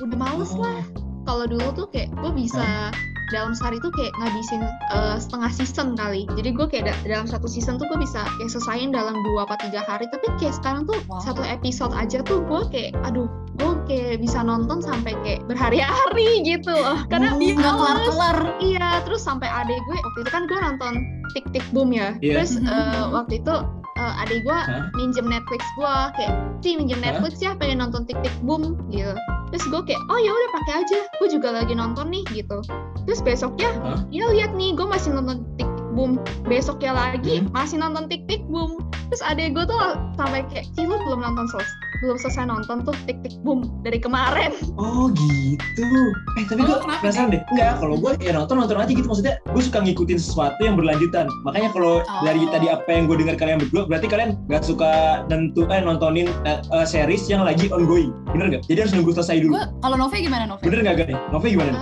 Udah 0.07 0.17
males 0.17 0.51
lah. 0.55 0.81
Oh. 0.95 1.03
Kalau 1.27 1.45
dulu 1.45 1.67
tuh 1.75 1.87
kayak 1.91 2.09
gue 2.23 2.31
bisa 2.33 2.89
dalam 3.29 3.51
sehari 3.51 3.77
tuh 3.77 3.89
kayak 3.89 4.11
ngabisin 4.15 4.61
eh, 4.65 5.17
setengah 5.17 5.49
season 5.49 5.93
kali. 5.93 6.25
Jadi 6.31 6.49
gue 6.51 6.65
kayak 6.65 6.85
da- 6.85 7.01
dalam 7.05 7.25
satu 7.25 7.45
season 7.45 7.75
tuh 7.75 7.85
gue 7.87 7.99
bisa 7.99 8.25
kayak 8.37 8.49
selesaiin 8.49 8.89
dalam 8.89 9.13
dua 9.15 9.45
apa 9.45 9.55
tiga 9.59 9.81
hari. 9.81 10.05
Tapi 10.07 10.25
kayak 10.37 10.55
sekarang 10.55 10.83
tuh 10.83 10.97
Wow. 11.05 11.21
satu 11.21 11.41
episode 11.41 11.91
aja 11.91 12.21
tuh 12.21 12.41
gue 12.41 12.61
kayak, 12.69 12.91
aduh, 13.01 13.25
gue 13.55 13.71
kayak 13.85 14.19
bisa 14.19 14.39
nonton 14.39 14.79
sampai 14.79 15.13
kayak 15.21 15.41
berhari-hari 15.45 16.41
gitu 16.49 16.69
loh. 16.69 17.01
Karena 17.07 17.33
Iya, 17.33 17.53
nggak 17.55 17.73
males. 17.73 17.79
kelar-kelar. 17.79 18.37
Iya, 18.59 18.87
terus 19.03 19.21
sampai 19.21 19.47
adek 19.47 19.79
gue 19.79 19.97
waktu 19.97 20.19
itu 20.19 20.29
kan 20.29 20.43
gue 20.45 20.57
nonton 20.57 20.93
Tik 21.31 21.45
Tik 21.51 21.65
Boom 21.69 21.89
ya. 21.91 22.17
Iya. 22.19 22.41
Terus 22.41 22.51
eh, 22.57 23.03
waktu 23.07 23.33
itu 23.39 23.53
eh, 23.95 24.21
adek 24.21 24.39
gue 24.41 24.57
Hah? 24.57 24.89
minjem 24.93 25.25
Netflix 25.25 25.61
gue 25.75 25.93
kayak, 26.15 26.33
sih 26.59 26.73
minjem 26.73 26.99
Hah? 26.99 27.17
Netflix 27.17 27.33
ya 27.39 27.51
pengen 27.53 27.79
nonton 27.79 28.05
Tik 28.05 28.19
Tik 28.19 28.35
Boom 28.41 28.77
gitu. 28.89 29.13
Terus 29.49 29.65
gue 29.65 29.81
kayak, 29.83 30.01
oh 30.07 30.17
ya 30.17 30.29
udah 30.29 30.49
pakai 30.55 30.73
aja. 30.79 30.99
Gue 31.17 31.27
juga 31.27 31.49
lagi 31.51 31.73
nonton 31.73 32.09
nih 32.09 32.21
gitu. 32.31 32.61
Terus 33.03 33.21
besoknya, 33.21 33.69
Hah? 33.79 33.99
ya 34.09 34.25
lihat 34.27 34.51
nih, 34.53 34.73
gue 34.73 34.85
masih 34.85 35.11
nonton 35.11 35.45
Tik 35.55 35.67
Tik 35.69 35.87
Boom. 35.91 36.11
Besoknya 36.45 36.91
lagi 36.93 37.41
Hmm. 37.41 37.49
masih 37.51 37.77
nonton 37.77 38.05
Tik 38.05 38.23
Tik 38.25 38.43
Boom. 38.45 38.79
Terus 39.09 39.25
adek 39.25 39.57
gue 39.57 39.65
tuh 39.65 39.79
sampai 40.15 40.45
kayak, 40.45 40.69
sih 40.71 40.85
lu 40.85 40.93
belum 40.95 41.17
nonton 41.19 41.49
selesai, 41.49 41.75
belum 41.99 42.17
selesai 42.19 42.45
nonton 42.45 42.85
tuh 42.85 42.93
Tik 43.03 43.17
Tik 43.19 43.35
Boom 43.41 43.65
dari 43.81 43.97
kemarin. 43.97 44.53
Oh 44.79 45.09
gitu. 45.11 45.89
Eh 46.37 46.45
tapi 46.45 46.61
gue 46.61 46.77
penasaran 46.77 47.33
deh. 47.33 47.41
Enggak, 47.51 47.81
kalau 47.81 47.95
gue 47.97 48.11
ya 48.21 48.31
nonton 48.31 48.55
nonton 48.57 48.77
aja 48.77 48.87
gitu. 48.87 49.03
Maksudnya 49.03 49.41
gue 49.43 49.59
suka 49.59 49.81
ngikutin 49.81 50.15
sesuatu 50.15 50.59
yang 50.61 50.77
berlanjutan. 50.77 51.25
Makanya 51.43 51.73
kalau 51.73 51.99
Oh. 51.99 52.21
dari 52.21 52.45
tadi 52.47 52.69
apa 52.69 52.85
yang 52.87 53.09
gue 53.09 53.17
dengar 53.17 53.35
kalian 53.35 53.57
berdua, 53.59 53.83
berarti 53.85 54.07
kalian 54.07 54.29
nggak 54.47 54.63
suka 54.63 54.89
nentu 55.27 55.65
eh 55.67 55.81
nontonin 55.81 56.29
eh, 56.45 56.61
eh, 56.63 56.85
series 56.85 57.25
yang 57.27 57.43
lagi 57.43 57.67
ongoing. 57.69 58.13
Bener 58.29 58.55
nggak? 58.55 58.63
Jadi 58.69 58.79
harus 58.79 58.93
nunggu 58.93 59.11
selesai 59.11 59.41
dulu. 59.41 59.57
Gue 59.57 59.65
kalau 59.81 59.95
Nove 59.97 60.15
gimana 60.15 60.45
Nove? 60.45 60.61
Bener 60.61 60.79
nggak 60.79 60.95
gak 60.95 61.07
nih? 61.11 61.17
Nova 61.33 61.45
gimana? 61.45 61.71
nih? 61.73 61.81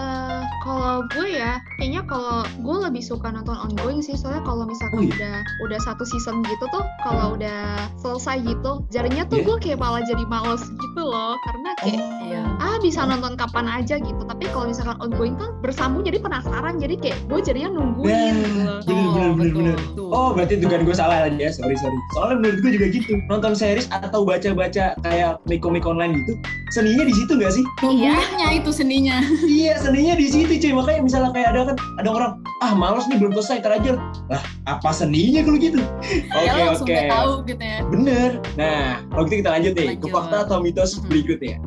Kalau 0.88 1.04
gue 1.12 1.36
ya, 1.36 1.60
kayaknya 1.76 2.00
kalau 2.08 2.48
gue 2.64 2.78
lebih 2.88 3.04
suka 3.04 3.28
nonton 3.28 3.60
ongoing 3.60 4.00
sih, 4.00 4.16
soalnya 4.16 4.40
kalau 4.48 4.64
misalkan 4.64 4.96
Oh, 4.98 5.04
iya? 5.04 5.12
udah 5.12 5.36
udah 5.68 5.80
satu 5.84 6.08
season 6.08 6.40
gitu 6.48 6.64
tuh, 6.72 6.80
kalau 7.04 7.36
udah 7.36 7.92
selesai 8.00 8.40
gitu, 8.40 8.88
jadinya 8.88 9.28
tuh 9.28 9.44
Iya. 9.44 9.46
gue 9.52 9.56
kayak 9.60 9.80
malah 9.84 10.00
jadi 10.00 10.24
males 10.24 10.64
gitu 10.64 11.02
loh, 11.04 11.36
karena 11.44 11.76
kayak 11.84 12.00
Iya. 12.24 12.42
ah 12.64 12.80
bisa 12.80 13.04
nonton 13.04 13.36
kapan 13.36 13.68
aja 13.68 14.00
gitu. 14.00 14.22
Tapi 14.24 14.48
kalau 14.48 14.72
misalkan 14.72 14.96
ongoing 15.04 15.36
kan 15.36 15.52
bersambung 15.60 16.08
jadi 16.08 16.24
penasaran, 16.24 16.80
jadi 16.80 16.96
kayak 16.96 17.18
gue 17.28 17.40
jadinya 17.44 17.70
nungguin 17.76 18.08
Nah, 18.08 18.80
gitu 18.80 18.96
loh. 18.96 19.12
bener 19.12 19.12
bener 19.12 19.12
bener 19.12 19.36
betul. 19.36 19.60
bener. 19.60 19.78
Tuh. 19.92 20.08
Oh 20.08 20.30
berarti 20.32 20.54
dugaan 20.56 20.88
gue 20.88 20.96
salah 20.96 21.28
tadi 21.28 21.36
ya, 21.36 21.52
sorry 21.52 21.76
sorry. 21.76 22.00
Soalnya 22.16 22.36
menurut 22.40 22.58
gue 22.64 22.72
juga 22.80 22.88
gitu. 22.96 23.12
Nonton 23.28 23.52
series 23.60 23.92
atau 23.92 24.24
baca-baca 24.24 24.96
kayak 24.96 25.36
komik-komik 25.44 25.84
online 25.84 26.24
gitu, 26.24 26.40
seninya 26.70 27.04
di 27.04 27.14
situ 27.16 27.32
nggak 27.34 27.54
sih? 27.54 27.64
Nungguinnya 27.80 28.50
itu 28.54 28.70
seninya. 28.72 29.18
Iya 29.44 29.80
seninya 29.80 30.14
di 30.16 30.28
situ 30.28 30.52
cuy. 30.60 30.72
Makanya 30.74 31.02
misalnya 31.04 31.32
kayak 31.32 31.50
ada 31.56 31.62
kan 31.74 31.76
ada 32.00 32.10
orang 32.10 32.32
ah 32.60 32.72
males 32.74 33.06
nih 33.08 33.18
belum 33.18 33.32
selesai 33.36 33.64
aja. 33.64 33.94
Lah 34.28 34.42
apa 34.66 34.90
seninya 34.92 35.42
kalau 35.44 35.58
gitu? 35.58 35.80
Oke 36.38 36.46
ya 36.46 36.52
langsung 36.68 36.88
oke. 36.88 36.94
udah 36.96 37.06
tahu 37.10 37.32
gitu 37.48 37.64
ya. 37.64 37.80
Bener. 37.88 38.30
Nah 38.56 38.82
kalau 39.10 39.24
gitu 39.26 39.36
kita 39.40 39.50
lanjut 39.54 39.72
nih 39.74 39.88
ke 39.96 40.08
fakta 40.10 40.38
atau 40.44 40.58
mitos 40.60 40.92
Mhm. 40.98 41.08
berikutnya. 41.08 41.58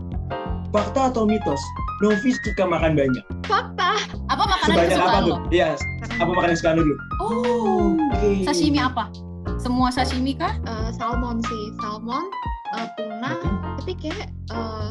Fakta 0.71 1.01
atau 1.11 1.27
mitos? 1.27 1.61
Novi 2.01 2.31
suka 2.33 2.65
makan 2.65 2.97
banyak. 2.97 3.25
Fakta. 3.45 4.01
Apa 4.31 4.45
makanan 4.47 4.73
Sebanyak 4.73 4.89
apa 4.89 5.05
kesukaan 5.05 5.23
lo? 5.27 5.37
Iya. 5.51 5.69
Apa 6.17 6.31
makanan 6.31 6.53
kesukaan 6.55 6.75
lu 6.79 6.83
dulu? 6.83 6.97
Oh. 7.21 7.89
Oke. 8.17 8.31
Sashimi 8.47 8.81
apa? 8.81 9.05
Semua 9.61 9.93
sashimi 9.93 10.33
kah? 10.33 10.57
Eh, 10.65 10.89
salmon 10.97 11.45
sih, 11.45 11.65
salmon, 11.77 12.25
eh, 12.77 12.89
tuna, 12.99 13.31
tapi 13.81 13.93
kayak 13.99 14.29
eh, 14.53 14.87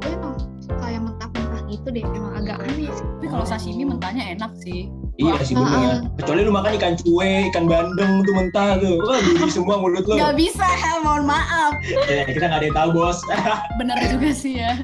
gue 0.00 0.10
emang 0.12 0.34
suka 0.62 0.86
yang 0.88 1.04
mentah-mentah 1.08 1.60
gitu 1.68 1.88
deh, 1.92 2.04
emang 2.04 2.34
agak 2.38 2.58
aneh 2.64 2.88
sih. 2.92 3.06
Tapi 3.18 3.26
kalau 3.28 3.44
sashimi 3.44 3.84
mentahnya 3.84 4.36
enak 4.36 4.52
sih. 4.62 4.88
Iya 5.18 5.34
sih 5.42 5.58
bener. 5.58 6.06
Kecuali 6.22 6.46
lu 6.46 6.54
makan 6.54 6.78
ikan 6.78 6.94
cuek, 6.94 7.50
ikan 7.50 7.66
bandeng 7.66 8.22
tuh 8.22 8.34
mentah 8.38 8.78
tuh. 8.78 9.02
Wah, 9.02 9.18
gigi 9.18 9.50
semua 9.50 9.82
mulut 9.82 10.06
lu. 10.06 10.14
Gak 10.14 10.38
bisa, 10.38 10.62
Hel, 10.62 11.02
mohon 11.02 11.26
maaf. 11.26 11.74
Ya, 12.06 12.22
kita 12.34 12.46
nggak 12.46 12.60
ada 12.62 12.66
yang 12.70 12.78
tahu 12.78 12.90
bos. 12.94 13.18
Bener 13.82 13.98
juga 14.06 14.30
sih 14.30 14.62
ya. 14.62 14.78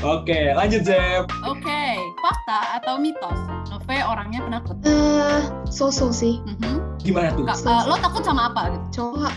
Oke, 0.00 0.56
lanjut 0.56 0.88
Zep. 0.88 1.28
Oke, 1.44 1.82
fakta 2.24 2.80
atau 2.80 2.96
mitos? 2.96 3.36
Nove 3.68 4.00
orangnya 4.00 4.40
penakut. 4.48 4.80
Eh, 4.88 5.44
so-so 5.68 6.08
sih, 6.08 6.40
Mhm. 6.48 7.04
Gimana 7.04 7.36
tuh? 7.36 7.44
Kak, 7.44 7.60
eh, 7.68 7.82
lo 7.84 8.00
takut 8.00 8.24
sama 8.24 8.48
apa? 8.48 8.72
gitu? 8.72 9.04
cowok. 9.04 9.32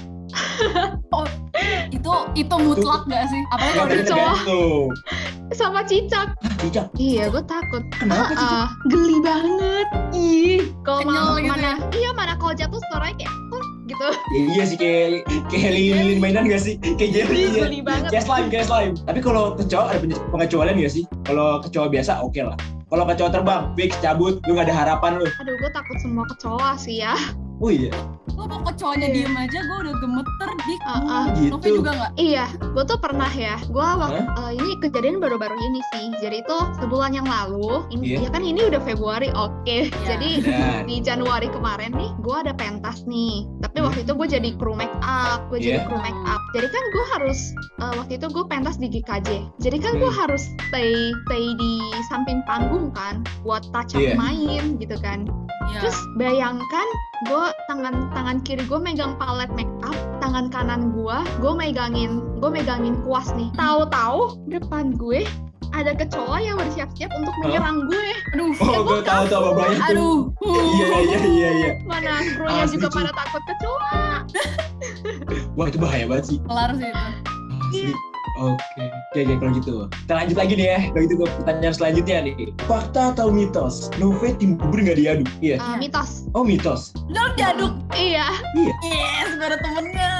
Itu 1.88 2.12
itu 2.34 2.56
mutlak 2.56 3.06
gak 3.06 3.26
sih? 3.28 3.42
Apalagi 3.50 3.74
kalau 3.74 3.90
dia 3.90 4.04
cowok. 4.04 4.36
Sama 5.52 5.80
cicak. 5.82 6.34
Ah, 6.36 6.54
Cicak. 6.58 6.88
Iya, 6.96 7.30
gue 7.30 7.44
takut. 7.44 7.84
Kenapa 7.94 8.24
Ah, 8.24 8.30
cicak? 8.30 8.50
ah, 8.52 8.68
geli 8.88 9.18
banget. 9.20 9.88
Ih, 10.12 10.60
kalau 10.82 11.00
Kenyal 11.06 11.24
ma- 11.24 11.38
gitu 11.38 11.52
mana, 11.54 11.72
iya 11.94 12.10
mana 12.12 12.34
kalau 12.36 12.54
jatuh 12.54 12.82
suaranya 12.90 13.16
kayak 13.20 13.34
"Huh," 13.48 13.66
gitu. 13.86 14.08
Ya, 14.28 14.42
iya 14.50 14.64
sih 14.66 14.76
kayak 14.76 15.08
kayak 15.48 15.72
lilin 15.72 16.18
mainan 16.18 16.44
gak 16.46 16.60
sih? 16.60 16.76
Kayak 16.98 17.12
jelly. 17.16 17.38
Ih, 17.38 17.48
Iya. 17.48 17.62
geli 17.62 17.80
banget. 17.80 18.10
Kayak 18.10 18.26
slime, 18.26 18.48
kayak 18.50 18.66
slime. 18.66 18.94
Tapi 19.00 19.20
kalau 19.22 19.54
kecoa 19.54 19.84
ada 19.88 20.00
pengecualian 20.28 20.76
gak 20.78 20.92
sih? 20.92 21.04
Kalau 21.24 21.62
kecoa 21.62 21.86
biasa 21.88 22.20
oke 22.20 22.42
lah. 22.42 22.58
Kalau 22.86 23.04
kecoa 23.04 23.30
terbang, 23.32 23.62
fix 23.74 23.92
cabut, 24.00 24.42
lu 24.44 24.54
gak 24.54 24.66
ada 24.66 24.76
harapan 24.76 25.18
lu. 25.18 25.28
Aduh, 25.38 25.56
gue 25.56 25.70
takut 25.70 25.98
semua 26.00 26.26
kecoa 26.28 26.74
sih 26.76 27.00
ya. 27.00 27.14
Oh 27.58 27.72
iya. 27.72 27.92
Lo 28.36 28.52
mau 28.52 28.60
kecoanya 28.62 29.08
Iya. 29.08 29.16
diem 29.24 29.36
aja, 29.38 29.60
gue 29.64 29.78
udah 29.80 29.96
gemeter 29.96 30.50
dik. 30.60 30.82
Ah, 30.84 31.00
ah. 31.00 31.26
Gitu. 31.32 31.56
Nove 31.56 31.70
juga 31.72 31.92
gak? 31.96 32.12
Iya, 32.20 32.46
gue 32.52 32.84
tuh 32.84 33.00
pernah 33.00 33.32
ya. 33.32 33.56
Gue 33.66 33.80
waktu 33.86 34.22
ini 34.54 34.72
kejadian 34.82 35.18
baru-baru 35.18 35.56
ini 35.56 35.80
sih. 35.90 36.12
Jadi 36.20 36.44
itu 36.44 36.58
sebulan 36.76 37.16
yang 37.16 37.24
lalu. 37.24 37.88
Ini 37.90 38.04
Iya. 38.04 38.18
ya 38.28 38.30
kan 38.30 38.44
ini 38.44 38.60
udah 38.66 38.82
Februari, 38.82 39.32
oke. 39.32 39.78
Jadi 40.10 40.44
Dan 40.44 40.84
di 40.84 41.00
Januari 41.00 41.48
kemarin 41.48 41.96
nih, 41.96 42.12
gue 42.20 42.36
ada 42.36 42.52
pentas 42.52 43.08
nih. 43.08 43.48
Tapi 43.64 43.78
Hmm. 43.80 43.86
waktu 43.88 44.00
itu 44.04 44.14
gue 44.14 44.28
jadi 44.30 44.50
kru 44.56 44.74
make 44.74 44.98
up, 45.02 45.48
gue 45.48 45.60
jadi 45.62 45.80
Iya. 45.80 45.88
kru 45.88 45.98
make 45.98 46.22
up. 46.26 46.42
Jadi 46.52 46.68
kan 46.68 46.84
gue 46.86 47.06
harus 47.14 47.40
eh, 47.78 47.94
waktu 47.94 48.14
itu 48.16 48.28
gue 48.28 48.46
pentas 48.46 48.76
di 48.76 48.88
GKJ. 48.90 49.30
Jadi 49.60 49.78
kan 49.80 49.94
gue 49.96 50.08
Hmm. 50.08 50.20
harus 50.20 50.44
stay 50.68 50.92
stay 51.24 51.46
di 51.56 51.74
samping 52.06 52.44
panggung 52.44 52.92
kan, 52.92 53.24
buat 53.42 53.64
touch 53.72 53.96
up 53.96 54.02
Iya. 54.02 54.16
main 54.16 54.76
gitu 54.76 55.00
kan. 55.00 55.24
Iya. 55.70 55.80
Terus 55.82 55.98
bayangkan 56.16 56.88
gue 57.26 57.46
tangan 57.72 57.96
tangan 58.14 58.38
kiri 58.44 58.64
gue 58.68 58.80
megang 58.80 59.16
palet 59.18 59.50
make 59.56 59.72
up, 59.82 59.96
tangan 60.20 60.52
kanan 60.52 60.94
gue 60.94 61.18
gue 61.42 61.54
megangin 61.56 62.22
gue 62.40 62.50
megangin 62.50 62.96
kuas 63.04 63.32
nih. 63.34 63.50
Tahu-tahu 63.58 64.46
depan 64.52 64.94
gue 64.96 65.26
ada 65.76 65.92
kecoa 65.92 66.40
yang 66.40 66.56
bersiap-siap 66.56 67.12
untuk 67.12 67.36
menyerang 67.44 67.84
gue. 67.92 68.08
Aduh. 68.38 68.52
Oh, 68.64 68.82
gue 68.88 69.00
tahu 69.04 69.24
tuh 69.28 69.38
apa 69.44 69.50
banyak 69.52 69.80
tuh. 69.80 69.92
Aduh. 69.92 70.20
Iya, 70.40 70.88
iya, 71.04 71.20
iya, 71.28 71.50
iya. 71.52 71.72
Mana 71.84 72.24
krunya 72.24 72.64
Asli, 72.64 72.80
juga 72.80 72.88
cuy. 72.88 72.98
pada 73.04 73.12
takut 73.12 73.44
kecoa. 73.44 74.00
Wah, 75.60 75.66
itu 75.68 75.78
bahaya 75.80 76.06
banget 76.08 76.26
sih. 76.32 76.38
Kelar 76.48 76.72
sih 76.80 76.88
itu. 76.88 77.06
Asli. 77.76 78.15
Oke, 78.36 78.84
oke, 79.14 79.20
oke, 79.22 79.34
kalau 79.40 79.52
gitu. 79.56 79.74
Kita 80.06 80.14
lanjut 80.18 80.38
lagi 80.38 80.54
nih 80.58 80.68
ya. 80.68 80.80
Kalau 80.92 81.02
gitu 81.08 81.16
ke 81.22 81.26
pertanyaan 81.40 81.76
selanjutnya 81.76 82.18
nih. 82.26 82.36
Fakta 82.66 83.16
atau 83.16 83.28
mitos? 83.32 83.88
Nove 84.02 84.34
tim 84.42 84.60
bubur 84.60 84.82
nggak 84.82 84.98
diaduk? 85.00 85.30
Iya. 85.40 85.58
Eh, 85.62 85.78
mitos. 85.80 86.28
Oh, 86.36 86.44
mitos. 86.44 86.92
Lo 87.08 87.32
diaduk. 87.38 87.80
Iya. 87.96 88.28
Yes, 88.84 89.30
gue 89.38 89.48
ada 89.48 89.58
temennya. 89.62 90.14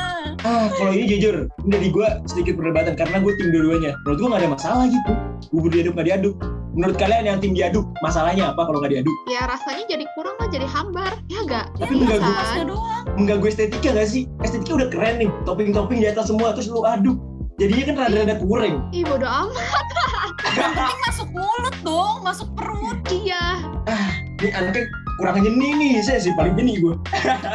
Ah, 0.46 0.70
kalau 0.78 0.94
ini 0.94 1.10
jujur, 1.10 1.50
ini 1.66 1.70
dari 1.74 1.90
gue 1.90 2.08
sedikit 2.30 2.62
perdebatan 2.62 2.94
karena 2.94 3.18
gue 3.18 3.34
tim 3.42 3.50
dua-duanya. 3.50 3.98
Menurut 4.06 4.18
gue 4.22 4.28
nggak 4.30 4.42
ada 4.46 4.52
masalah 4.54 4.86
gitu. 4.88 5.12
Bubur 5.50 5.70
diaduk 5.74 5.98
nggak 5.98 6.08
diaduk. 6.08 6.36
Menurut 6.76 7.00
kalian 7.00 7.24
yang 7.24 7.40
tim 7.40 7.56
diaduk, 7.56 7.88
masalahnya 8.04 8.52
apa 8.52 8.68
kalau 8.68 8.84
nggak 8.84 9.00
diaduk? 9.00 9.16
Ya 9.32 9.48
rasanya 9.48 9.88
jadi 9.88 10.06
kurang 10.12 10.36
lah, 10.38 10.52
jadi 10.52 10.68
hambar. 10.68 11.12
Ya 11.32 11.40
gak? 11.48 11.72
Tapi 11.80 12.04
Iya 12.04 12.20
enggak. 12.20 12.68
Mengganggu 13.16 13.48
estetika 13.48 13.96
nggak 13.96 14.10
sih? 14.12 14.28
Estetika 14.44 14.84
udah 14.84 14.92
keren 14.92 15.24
nih, 15.24 15.30
topping-topping 15.48 16.04
di 16.04 16.08
atas 16.12 16.28
semua, 16.28 16.52
terus 16.52 16.68
lu 16.68 16.84
aduk. 16.84 17.16
Jadinya 17.56 17.84
kan 17.88 17.96
rada-rada 17.96 18.36
kurang. 18.44 18.92
Ih 18.92 19.08
bodo 19.08 19.24
amat. 19.24 19.84
Yang 20.60 20.72
penting 20.76 21.00
masuk 21.08 21.28
mulut 21.32 21.76
dong, 21.88 22.18
masuk 22.28 22.48
perut. 22.52 23.00
Iya. 23.08 23.64
Ini 24.44 24.52
anaknya 24.52 24.84
kurang 25.16 25.40
nyeni 25.40 25.70
nih, 25.80 25.92
saya 26.04 26.20
sih 26.20 26.36
paling 26.36 26.60
nyeni 26.60 26.84
gue. 26.84 27.00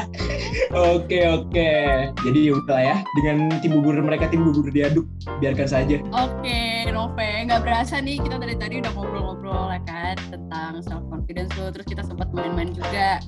oke, 0.97 1.19
oke. 1.37 1.73
Jadi 2.17 2.39
ya 2.49 2.53
udah 2.57 2.73
lah 2.73 2.81
ya, 2.81 2.97
dengan 3.21 3.53
tim 3.61 3.77
bubur 3.77 4.01
mereka 4.01 4.33
tim 4.33 4.41
bubur 4.41 4.73
diaduk, 4.73 5.05
biarkan 5.45 5.69
saja. 5.69 6.01
Oke, 6.17 6.89
Nove, 6.89 7.45
nggak 7.45 7.61
berasa 7.61 8.01
nih 8.01 8.17
kita 8.25 8.41
dari 8.41 8.57
tadi 8.57 8.81
udah 8.81 8.93
ngobrol-ngobrol 8.97 9.69
ya 9.69 9.81
kan 9.85 10.17
tentang 10.33 10.81
self 10.81 11.05
confidence 11.13 11.53
lo, 11.61 11.69
terus 11.69 11.85
kita 11.85 12.01
sempat 12.09 12.33
main-main 12.33 12.73
juga 12.73 13.21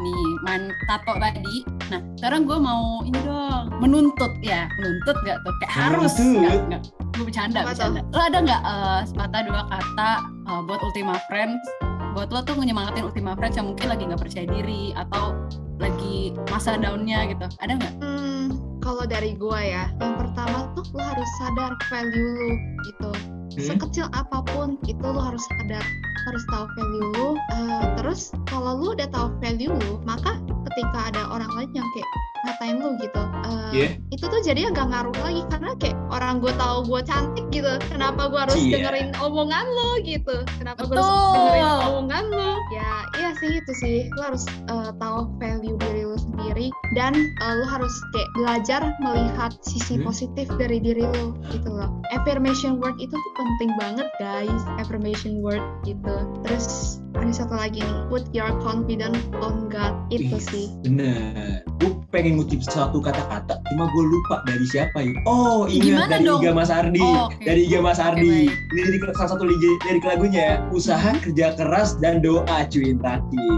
nih 0.00 0.20
main 0.42 0.62
tato 0.88 1.12
tadi. 1.20 1.56
Nah, 1.92 2.00
sekarang 2.16 2.48
gue 2.48 2.58
mau 2.58 3.04
ini 3.04 3.18
dong 3.22 3.68
menuntut 3.78 4.32
ya, 4.40 4.66
menuntut 4.80 5.16
nggak 5.22 5.38
tuh? 5.44 5.52
Kayak 5.60 5.72
harus 5.76 6.12
nggak? 6.16 6.54
Nggak. 6.68 6.82
Gue 7.16 7.24
bercanda, 7.28 7.58
Apa 7.60 7.72
tuh? 7.76 7.92
bercanda. 7.92 8.00
Lo 8.10 8.20
ada 8.20 8.38
nggak 8.40 8.62
eh, 8.64 9.00
sepatah 9.04 9.40
dua 9.44 9.62
kata 9.68 10.10
eh, 10.24 10.60
buat 10.64 10.80
Ultima 10.80 11.14
Friends? 11.28 11.62
Buat 12.10 12.28
lo 12.34 12.40
tuh 12.42 12.58
nyemangatin 12.58 13.06
Ultima 13.06 13.38
Friends 13.38 13.54
yang 13.54 13.70
mungkin 13.70 13.86
lagi 13.86 14.02
nggak 14.08 14.20
percaya 14.20 14.46
diri 14.48 14.90
atau 14.98 15.36
lagi 15.78 16.34
masa 16.50 16.76
down-nya 16.76 17.30
gitu. 17.30 17.46
Ada 17.62 17.72
nggak? 17.78 17.92
Hmm, 18.02 18.46
kalau 18.82 19.04
dari 19.06 19.32
gua 19.38 19.60
ya, 19.62 19.84
yang 19.96 20.14
pertama 20.18 20.68
tuh 20.74 20.84
lo 20.92 21.00
harus 21.00 21.30
sadar 21.40 21.72
value 21.88 22.30
lu 22.36 22.50
gitu. 22.84 23.10
Hmm. 23.50 23.66
sekecil 23.66 24.06
apa 24.14 24.46
pun 24.54 24.78
itu 24.86 25.02
lo 25.02 25.18
harus 25.18 25.42
sadar 25.50 25.82
harus 26.28 26.44
tahu 26.52 26.64
value 26.78 27.06
lu 27.18 27.28
Eh, 27.50 27.84
terus 27.98 28.30
kalau 28.46 28.78
lu 28.78 28.94
udah 28.94 29.08
tahu 29.10 29.34
value 29.42 29.74
lu 29.74 29.98
maka 30.06 30.38
ketika 30.68 30.98
ada 31.08 31.22
orang 31.30 31.50
lain 31.56 31.70
yang 31.72 31.88
kayak 31.92 32.08
ngatain 32.40 32.76
lu 32.80 32.96
gitu. 32.96 33.20
Eh, 33.20 33.70
Iya. 33.70 33.88
itu 34.10 34.24
tuh 34.26 34.40
jadinya 34.42 34.70
gak 34.74 34.88
ngaruh 34.90 35.16
lagi 35.20 35.42
karena 35.46 35.70
kayak 35.78 35.96
orang 36.10 36.40
gue 36.40 36.52
tahu 36.56 36.76
gue 36.88 37.00
cantik 37.04 37.46
gitu. 37.52 37.72
Kenapa 37.92 38.26
gue 38.26 38.40
harus 38.40 38.56
Iya. 38.56 38.72
dengerin 38.80 39.08
omongan 39.20 39.66
lo 39.68 39.90
gitu? 40.02 40.36
Kenapa 40.58 40.88
gue 40.88 40.96
harus 40.96 41.28
dengerin 41.36 41.68
omongan 41.86 42.24
lo 42.32 42.50
ya 42.72 42.92
iya 43.20 43.30
sih 43.36 43.50
itu 43.52 43.72
sih. 43.76 43.98
Lu 44.16 44.20
harus 44.24 44.44
eh, 44.48 44.90
tahu 44.96 45.18
value 45.36 45.76
diri 45.78 46.02
lu 46.02 46.16
sendiri 46.16 46.66
dan 46.96 47.12
eh, 47.14 47.52
lu 47.54 47.66
harus 47.68 47.92
kayak 48.10 48.30
belajar 48.34 48.80
melihat 48.98 49.52
sisi 49.60 50.00
Hmm. 50.00 50.08
positif 50.08 50.48
dari 50.56 50.80
diri 50.80 51.04
lu 51.04 51.36
gitu 51.52 51.68
loh. 51.68 51.92
Affirmation 52.10 52.80
word 52.80 52.96
itu 52.96 53.12
tuh 53.12 53.32
penting 53.36 53.70
banget 53.76 54.08
guys. 54.16 54.62
Affirmation 54.80 55.44
word 55.44 55.60
gitu. 55.84 56.14
Terus 56.42 56.98
ada 57.14 57.32
satu 57.36 57.52
lagi 57.54 57.84
nih. 57.84 57.96
Put 58.08 58.32
your 58.32 58.48
confidence 58.64 59.20
on 59.44 59.68
God. 59.68 59.92
Itu 60.08 60.40
Ih, 60.40 60.42
sih 60.50 60.66
Bener. 60.84 61.62
Gue 61.80 61.96
pengen 62.10 62.42
ngutip 62.42 62.60
satu 62.60 62.98
kata-kata, 63.00 63.56
cuma 63.72 63.84
gue 63.94 64.04
lupa 64.04 64.42
dari 64.44 64.66
siapa 64.68 64.98
ya. 65.00 65.14
Oh, 65.24 65.64
ingat 65.70 65.86
Gimana 65.86 66.10
dari 66.10 66.24
dong? 66.26 66.40
Iga 66.42 66.52
Mas 66.52 66.70
Ardi. 66.70 67.00
Oh, 67.00 67.30
oke. 67.30 67.42
Dari 67.46 67.62
Iga 67.70 67.80
Mas 67.80 68.00
Ardi. 68.02 68.50
baik. 68.50 68.52
Lirik 68.74 69.02
salah 69.16 69.30
satu 69.32 69.44
lirik, 69.46 69.78
lirik 69.88 70.04
lagunya, 70.04 70.60
usaha 70.74 71.16
kerja 71.22 71.54
keras 71.56 71.96
dan 72.02 72.20
doa 72.20 72.66
cuy 72.68 72.92
terakhir. 72.98 73.56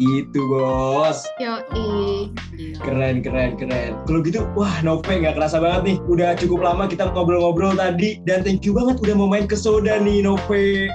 Itu 0.00 0.40
bos. 0.48 1.28
yo 1.36 1.60
Gila. 1.76 2.49
Keren, 2.80 3.20
keren, 3.20 3.60
keren. 3.60 3.92
Kalau 4.08 4.24
gitu, 4.24 4.48
wah 4.56 4.72
Nove 4.80 5.04
nggak 5.04 5.36
kerasa 5.36 5.60
banget 5.60 5.82
nih. 5.84 5.96
Udah 6.08 6.32
cukup 6.34 6.64
lama 6.64 6.88
kita 6.88 7.12
ngobrol-ngobrol 7.12 7.76
tadi. 7.76 8.16
Dan 8.24 8.40
thank 8.40 8.64
you 8.64 8.72
banget 8.72 8.96
udah 8.98 9.14
mau 9.14 9.28
main 9.28 9.44
ke 9.44 9.52
Soda 9.52 10.00
nih 10.00 10.24
Nove. 10.24 10.40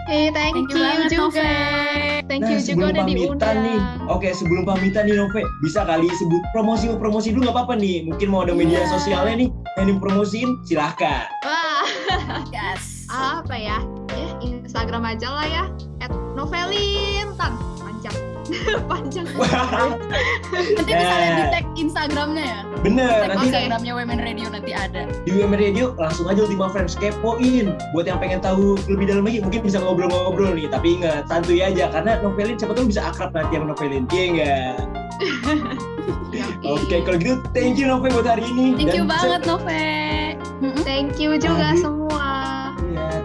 hey 0.09 0.33
thank, 0.33 0.57
Thank 0.57 0.73
you 0.73 0.77
you, 0.77 0.83
banget, 0.83 1.09
juga 1.13 1.45
Nove. 1.45 2.25
thank 2.25 2.41
nah, 2.41 2.49
you 2.49 2.57
sebelum 2.57 2.73
juga 2.81 2.85
udah 2.91 3.03
pamitan 3.05 3.21
diundang 3.21 3.57
nih. 3.61 3.79
Oke, 4.09 4.29
sebelum 4.33 4.63
pamitan 4.65 5.03
nih 5.05 5.15
Nove, 5.15 5.41
bisa 5.61 5.85
kali 5.85 6.09
sebut 6.17 6.41
promosi-promosi 6.51 7.29
dulu 7.31 7.41
nggak 7.45 7.55
apa-apa 7.55 7.75
nih. 7.77 7.97
Mungkin 8.03 8.27
mau 8.27 8.41
ada 8.41 8.51
media 8.51 8.81
Iya. 8.81 8.89
sosialnya 8.91 9.45
nih, 9.45 9.49
yang 9.77 9.87
dipromosiin, 9.87 10.49
silahkan. 10.65 11.29
wah 11.45 11.85
Yes. 12.49 13.05
apa 13.05 13.53
ya 13.53 13.77
ya 14.11 14.27
Instagram 14.41 15.05
aja 15.05 15.29
lah 15.29 15.45
ya 15.45 15.63
at 16.01 16.09
novelintan 16.33 17.53
panjang 18.91 19.25
Nanti 19.27 20.91
bisa 20.91 21.05
Nah. 21.05 21.17
lihat 21.17 21.35
di 21.35 21.45
tag 21.49 21.65
Instagramnya 21.75 22.45
ya. 22.45 22.59
Bener, 22.79 23.09
Tag 23.09 23.29
nanti. 23.33 23.45
Instagramnya 23.49 23.91
Women 23.93 24.19
Radio 24.19 24.47
nanti 24.47 24.71
ada. 24.71 25.01
di 25.21 25.29
UMR 25.31 25.59
Radio 25.59 25.85
langsung 25.95 26.25
aja 26.25 26.39
Ultima 26.39 26.69
Friends 26.69 26.93
kepoin. 26.93 27.73
Buat 27.91 28.05
yang 28.05 28.17
pengen 28.17 28.39
tahu 28.39 28.77
lebih 28.85 29.05
dalam 29.07 29.23
lagi, 29.23 29.41
mungkin 29.41 29.61
bisa 29.61 29.77
ngobrol-ngobrol 29.77 30.53
nih. 30.53 30.67
Tapi 30.67 30.87
ingat, 30.95 31.25
santuy 31.25 31.59
aja, 31.59 31.89
karena 31.89 32.21
novelin 32.21 32.55
siapa 32.55 32.73
tahu 32.73 32.85
bisa 32.85 33.01
akrab 33.05 33.31
nanti 33.31 33.53
sama 33.53 33.65
novelin. 33.67 34.03
Iya 34.07 34.25
nggak? 34.29 34.73
Oke, 36.65 36.99
kalau 37.01 37.17
gitu 37.17 37.39
thank 37.51 37.75
you 37.75 37.87
Nove 37.87 38.05
buat 38.05 38.27
hari 38.27 38.43
ini. 38.45 38.75
Thank 38.75 38.93
you 38.93 39.05
banget 39.05 39.41
Nove. 39.43 39.79
Thank 40.83 41.17
you 41.17 41.35
juga 41.35 41.71
Tadi- 41.71 41.81
semua 41.81 42.24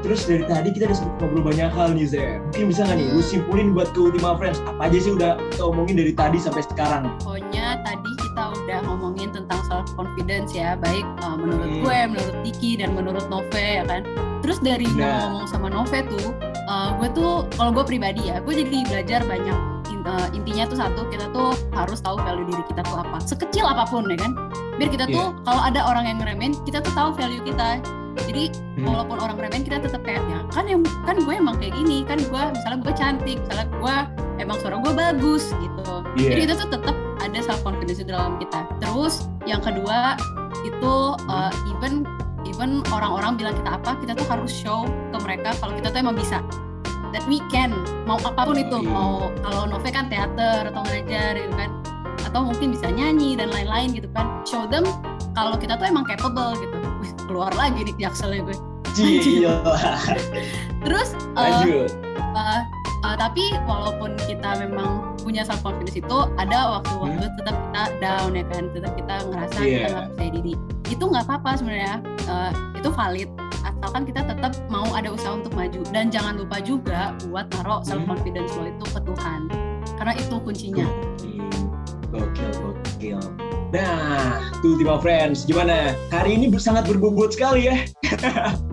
terus 0.01 0.25
dari 0.25 0.45
tadi 0.45 0.69
kita 0.71 0.89
udah 0.89 0.99
sempet 0.99 1.15
ngobrol 1.21 1.43
banyak 1.47 1.71
hal 1.71 1.89
nih, 1.93 2.07
Zé. 2.07 2.25
Mungkin 2.51 2.65
bisa 2.69 2.81
nggak 2.85 2.97
nih, 2.97 3.09
lu 3.13 3.21
simpulin 3.21 3.69
buat 3.73 3.89
ke 3.91 4.01
Ultima 4.01 4.35
Friends, 4.35 4.59
apa 4.65 4.89
aja 4.89 4.99
sih 4.99 5.13
udah 5.13 5.37
kita 5.51 5.63
omongin 5.63 5.95
dari 6.01 6.13
tadi 6.13 6.39
sampai 6.39 6.63
sekarang? 6.65 7.13
Pokoknya 7.21 7.81
tadi 7.85 8.11
kita 8.19 8.43
udah 8.57 8.79
ngomongin 8.89 9.29
tentang 9.31 9.61
self 9.69 9.87
confidence 9.95 10.51
ya, 10.53 10.75
baik 10.77 11.05
uh, 11.21 11.37
menurut 11.37 11.69
Hmm. 11.71 11.81
gue, 11.85 11.99
menurut 12.17 12.37
Tiki 12.43 12.71
dan 12.77 12.91
menurut 12.97 13.25
Nove 13.29 13.53
ya 13.55 13.85
kan. 13.85 14.03
Terus 14.41 14.59
dari 14.59 14.89
gue 14.89 15.05
Nah. 15.05 15.29
ngomong 15.29 15.47
sama 15.47 15.69
Nove 15.69 16.01
tuh, 16.09 16.33
uh, 16.67 16.97
gue 16.97 17.09
tuh 17.13 17.45
kalau 17.55 17.71
gue 17.71 17.85
pribadi 17.85 18.33
ya, 18.33 18.41
gue 18.41 18.55
jadi 18.57 18.85
belajar 18.89 19.23
banyak. 19.25 19.59
Uh, 20.01 20.27
intinya 20.33 20.65
tuh 20.65 20.81
satu, 20.81 21.05
kita 21.13 21.29
tuh 21.31 21.53
harus 21.77 22.01
tahu 22.01 22.17
value 22.25 22.49
diri 22.49 22.65
kita 22.67 22.81
tuh 22.83 23.05
apa, 23.05 23.21
sekecil 23.21 23.69
apa 23.69 23.85
pun 23.85 24.09
ya 24.09 24.17
kan. 24.17 24.33
Biar 24.81 24.89
kita 24.89 25.05
Iya. 25.07 25.13
tuh 25.13 25.27
kalau 25.45 25.61
ada 25.61 25.81
orang 25.85 26.09
yang 26.09 26.17
ngeremehin, 26.19 26.57
kita 26.65 26.81
tuh 26.81 26.91
tahu 26.97 27.13
value 27.13 27.45
kita. 27.45 27.85
Jadi 28.19 28.51
Hmm. 28.81 28.87
walaupun 28.97 29.17
orang 29.21 29.37
ngeremehin 29.37 29.65
kita 29.69 29.77
tetap 29.85 30.01
kayak 30.07 30.25
ya 30.25 30.41
kan 30.57 30.65
yang 30.65 30.81
kan 31.05 31.21
gue 31.21 31.35
emang 31.37 31.61
kayak 31.61 31.77
gini 31.77 32.01
kan 32.09 32.17
gue 32.17 32.43
misalnya 32.49 32.79
gue 32.81 32.95
cantik 32.97 33.37
misalnya 33.45 33.67
gue 33.69 33.97
emang 34.41 34.57
suara 34.57 34.77
gue 34.81 34.93
bagus 34.97 35.53
gitu. 35.61 35.85
Iya. 36.17 36.31
jadi 36.33 36.41
itu 36.49 36.55
tuh 36.65 36.69
tetap 36.81 36.97
ada 37.21 37.39
self 37.45 37.61
confidence 37.61 38.01
di 38.01 38.09
dalam 38.09 38.41
kita. 38.41 38.65
Terus 38.81 39.29
yang 39.45 39.61
kedua 39.61 40.17
itu 40.65 40.95
uh, 41.29 41.53
even 41.77 42.09
even 42.49 42.81
orang-orang 42.89 43.37
bilang 43.37 43.53
kita 43.53 43.77
apa 43.77 44.01
kita 44.01 44.17
tuh 44.17 44.27
harus 44.33 44.49
show 44.49 44.89
ke 45.13 45.19
mereka 45.21 45.53
kalau 45.61 45.77
kita 45.77 45.93
tuh 45.93 46.01
emang 46.01 46.17
bisa. 46.17 46.41
That 47.13 47.27
we 47.29 47.43
can. 47.53 47.75
Mau 48.09 48.17
apa 48.23 48.49
pun 48.49 48.57
itu. 48.57 48.81
Iya. 48.81 48.89
mau 48.89 49.29
kalau 49.45 49.69
Nove 49.69 49.91
kan 49.93 50.09
teater 50.09 50.73
atau 50.73 50.81
ngajar 50.89 51.37
gitu 51.37 51.55
kan. 51.59 51.71
Atau 52.25 52.49
mungkin 52.49 52.73
bisa 52.73 52.89
nyanyi 52.89 53.37
dan 53.37 53.53
lain-lain 53.53 53.93
gitu 53.93 54.09
kan. 54.17 54.41
Show 54.49 54.65
them 54.71 54.89
kalau 55.37 55.59
kita 55.61 55.77
tuh 55.77 55.85
emang 55.85 56.09
capable 56.09 56.57
gitu 56.59 56.80
keluar 57.31 57.55
lagi 57.55 57.87
nih 57.87 57.95
jakselnya 57.97 58.43
gue. 58.43 58.57
Terus 60.83 61.09
uh, 61.39 61.63
Lanjut. 61.63 61.91
uh, 62.35 62.61
uh, 63.07 63.15
tapi 63.15 63.55
walaupun 63.65 64.19
kita 64.27 64.59
memang 64.59 65.15
punya 65.23 65.47
self 65.47 65.63
confidence 65.63 65.95
itu 65.95 66.19
ada 66.35 66.81
waktu-waktu 66.83 67.23
tetap 67.39 67.55
kita 67.55 67.83
down 68.03 68.35
ya 68.35 68.43
kan 68.51 68.67
tetap 68.75 68.93
kita 68.99 69.15
ngerasa 69.31 69.57
kita 69.57 69.63
Iya. 69.63 69.87
nggak 69.87 70.07
percaya 70.11 70.31
diri. 70.35 70.55
Itu 70.91 71.05
nggak 71.07 71.25
apa-apa 71.25 71.51
sebenarnya 71.57 71.97
Uh, 72.31 72.55
itu 72.79 72.87
valid. 72.95 73.27
Asalkan 73.67 74.07
kita 74.07 74.23
tetap 74.23 74.55
mau 74.71 74.87
ada 74.95 75.11
usaha 75.11 75.35
untuk 75.35 75.51
maju. 75.51 75.83
Dan 75.91 76.15
jangan 76.15 76.39
lupa 76.39 76.63
juga 76.63 77.11
buat 77.27 77.51
taruh 77.51 77.83
self 77.83 78.07
confidence 78.07 78.55
lo 78.55 78.71
itu 78.71 78.87
ke 78.87 79.01
Tuhan. 79.03 79.41
Karena 79.99 80.15
itu 80.15 80.35
kuncinya. 80.39 80.87
Gokil, 82.15 82.55
gokil. 83.01 83.21
Nah, 83.73 84.53
tuh 84.61 84.77
Ultima 84.77 85.01
Friends, 85.01 85.49
gimana? 85.49 85.97
Hari 86.13 86.37
ini 86.37 86.53
sangat 86.61 86.85
berbobot 86.85 87.33
sekali 87.33 87.73
ya. 87.73 87.89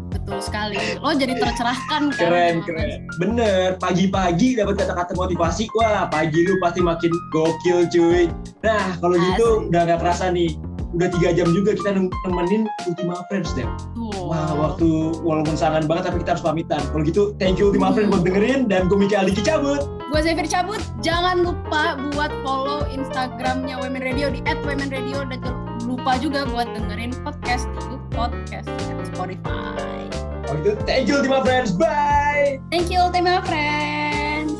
betul 0.07 0.39
sekali 0.43 0.75
lo 0.99 1.15
jadi 1.15 1.39
tercerahkan 1.39 2.11
kan 2.11 2.19
Keren, 2.19 2.55
keren. 2.67 3.07
Bener, 3.15 3.79
pagi-pagi 3.79 4.59
dapat 4.59 4.83
kata-kata 4.83 5.15
motivasi, 5.15 5.71
wah 5.79 6.11
pagi 6.11 6.43
lu 6.43 6.59
pasti 6.59 6.83
makin 6.83 7.11
gokil 7.31 7.87
cuy. 7.87 8.27
Nah, 8.67 8.99
kalau 8.99 9.15
gitu 9.15 9.71
udah 9.71 9.81
gak 9.87 9.99
kerasa 10.03 10.27
nih. 10.27 10.51
Udah 10.95 11.11
tiga 11.11 11.35
jam 11.35 11.51
juga 11.51 11.75
kita 11.75 11.99
nem- 11.99 12.11
nemenin 12.25 12.63
Ultima 12.87 13.19
Friends 13.27 13.51
deh. 13.55 13.67
Tuh. 13.95 14.31
Wah, 14.31 14.55
waktu 14.55 15.19
walaupun 15.19 15.55
sangat 15.59 15.83
banget 15.85 16.09
tapi 16.11 16.23
kita 16.23 16.35
harus 16.35 16.43
pamitan. 16.43 16.79
Kalau 16.79 17.03
gitu, 17.03 17.23
thank 17.37 17.59
you 17.59 17.69
Ultima 17.71 17.95
Friends 17.95 18.11
buat 18.11 18.23
dengerin 18.27 18.71
dan 18.71 18.87
gue 18.91 18.97
Mika 18.97 19.23
Aliki 19.23 19.43
cabut. 19.43 19.83
Gue 20.07 20.23
Zephyr 20.23 20.47
cabut, 20.47 20.79
jangan 21.03 21.43
lupa 21.43 21.99
buat 22.15 22.31
follow 22.39 22.87
Instagramnya 22.87 23.75
Women 23.83 23.99
Radio 23.99 24.31
di 24.31 24.39
@womenradio 24.63 25.27
dan 25.27 25.43
jangan 25.43 25.83
lupa 25.83 26.15
juga 26.15 26.47
buat 26.47 26.63
dengerin 26.71 27.11
podcast 27.27 27.67
di 27.75 27.99
Podcast 28.15 28.71
dan 28.87 29.03
Spotify. 29.03 30.07
Kalau 30.47 30.63
gitu, 30.63 30.79
thank 30.87 31.11
you 31.11 31.19
Ultima 31.19 31.43
Friends. 31.43 31.75
Bye. 31.75 32.63
Thank 32.71 32.87
you, 32.87 33.03
Ultima 33.03 33.43
Friends. 33.43 34.55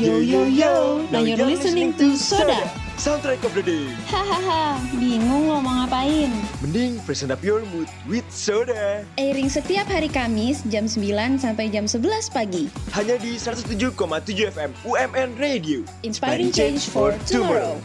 Yo 0.00 0.16
yo 0.24 0.48
yo, 0.48 1.04
now 1.12 1.20
you're 1.20 1.44
listening 1.44 1.92
to 2.00 2.16
Soda. 2.16 2.87
Soundtrack 2.98 3.38
of 3.46 3.54
the 3.54 3.62
day. 3.62 3.86
Hahaha, 4.10 4.74
bingung 4.98 5.46
lo 5.46 5.62
mau 5.62 5.86
ngapain? 5.86 6.34
Mending 6.58 6.98
freshen 7.06 7.30
up 7.30 7.38
your 7.46 7.62
mood 7.70 7.86
with 8.10 8.26
Soda. 8.26 9.06
Airing 9.14 9.46
setiap 9.46 9.86
hari 9.86 10.10
Kamis 10.10 10.66
jam 10.66 10.90
9 10.90 11.38
sampai 11.38 11.70
jam 11.70 11.86
11 11.86 12.34
pagi. 12.34 12.66
Hanya 12.90 13.14
di 13.22 13.38
107,7 13.38 13.94
FM 14.50 14.70
UMN 14.82 15.30
Radio. 15.38 15.86
Inspiring 16.02 16.50
change 16.50 16.90
for 16.90 17.14
tomorrow. 17.22 17.78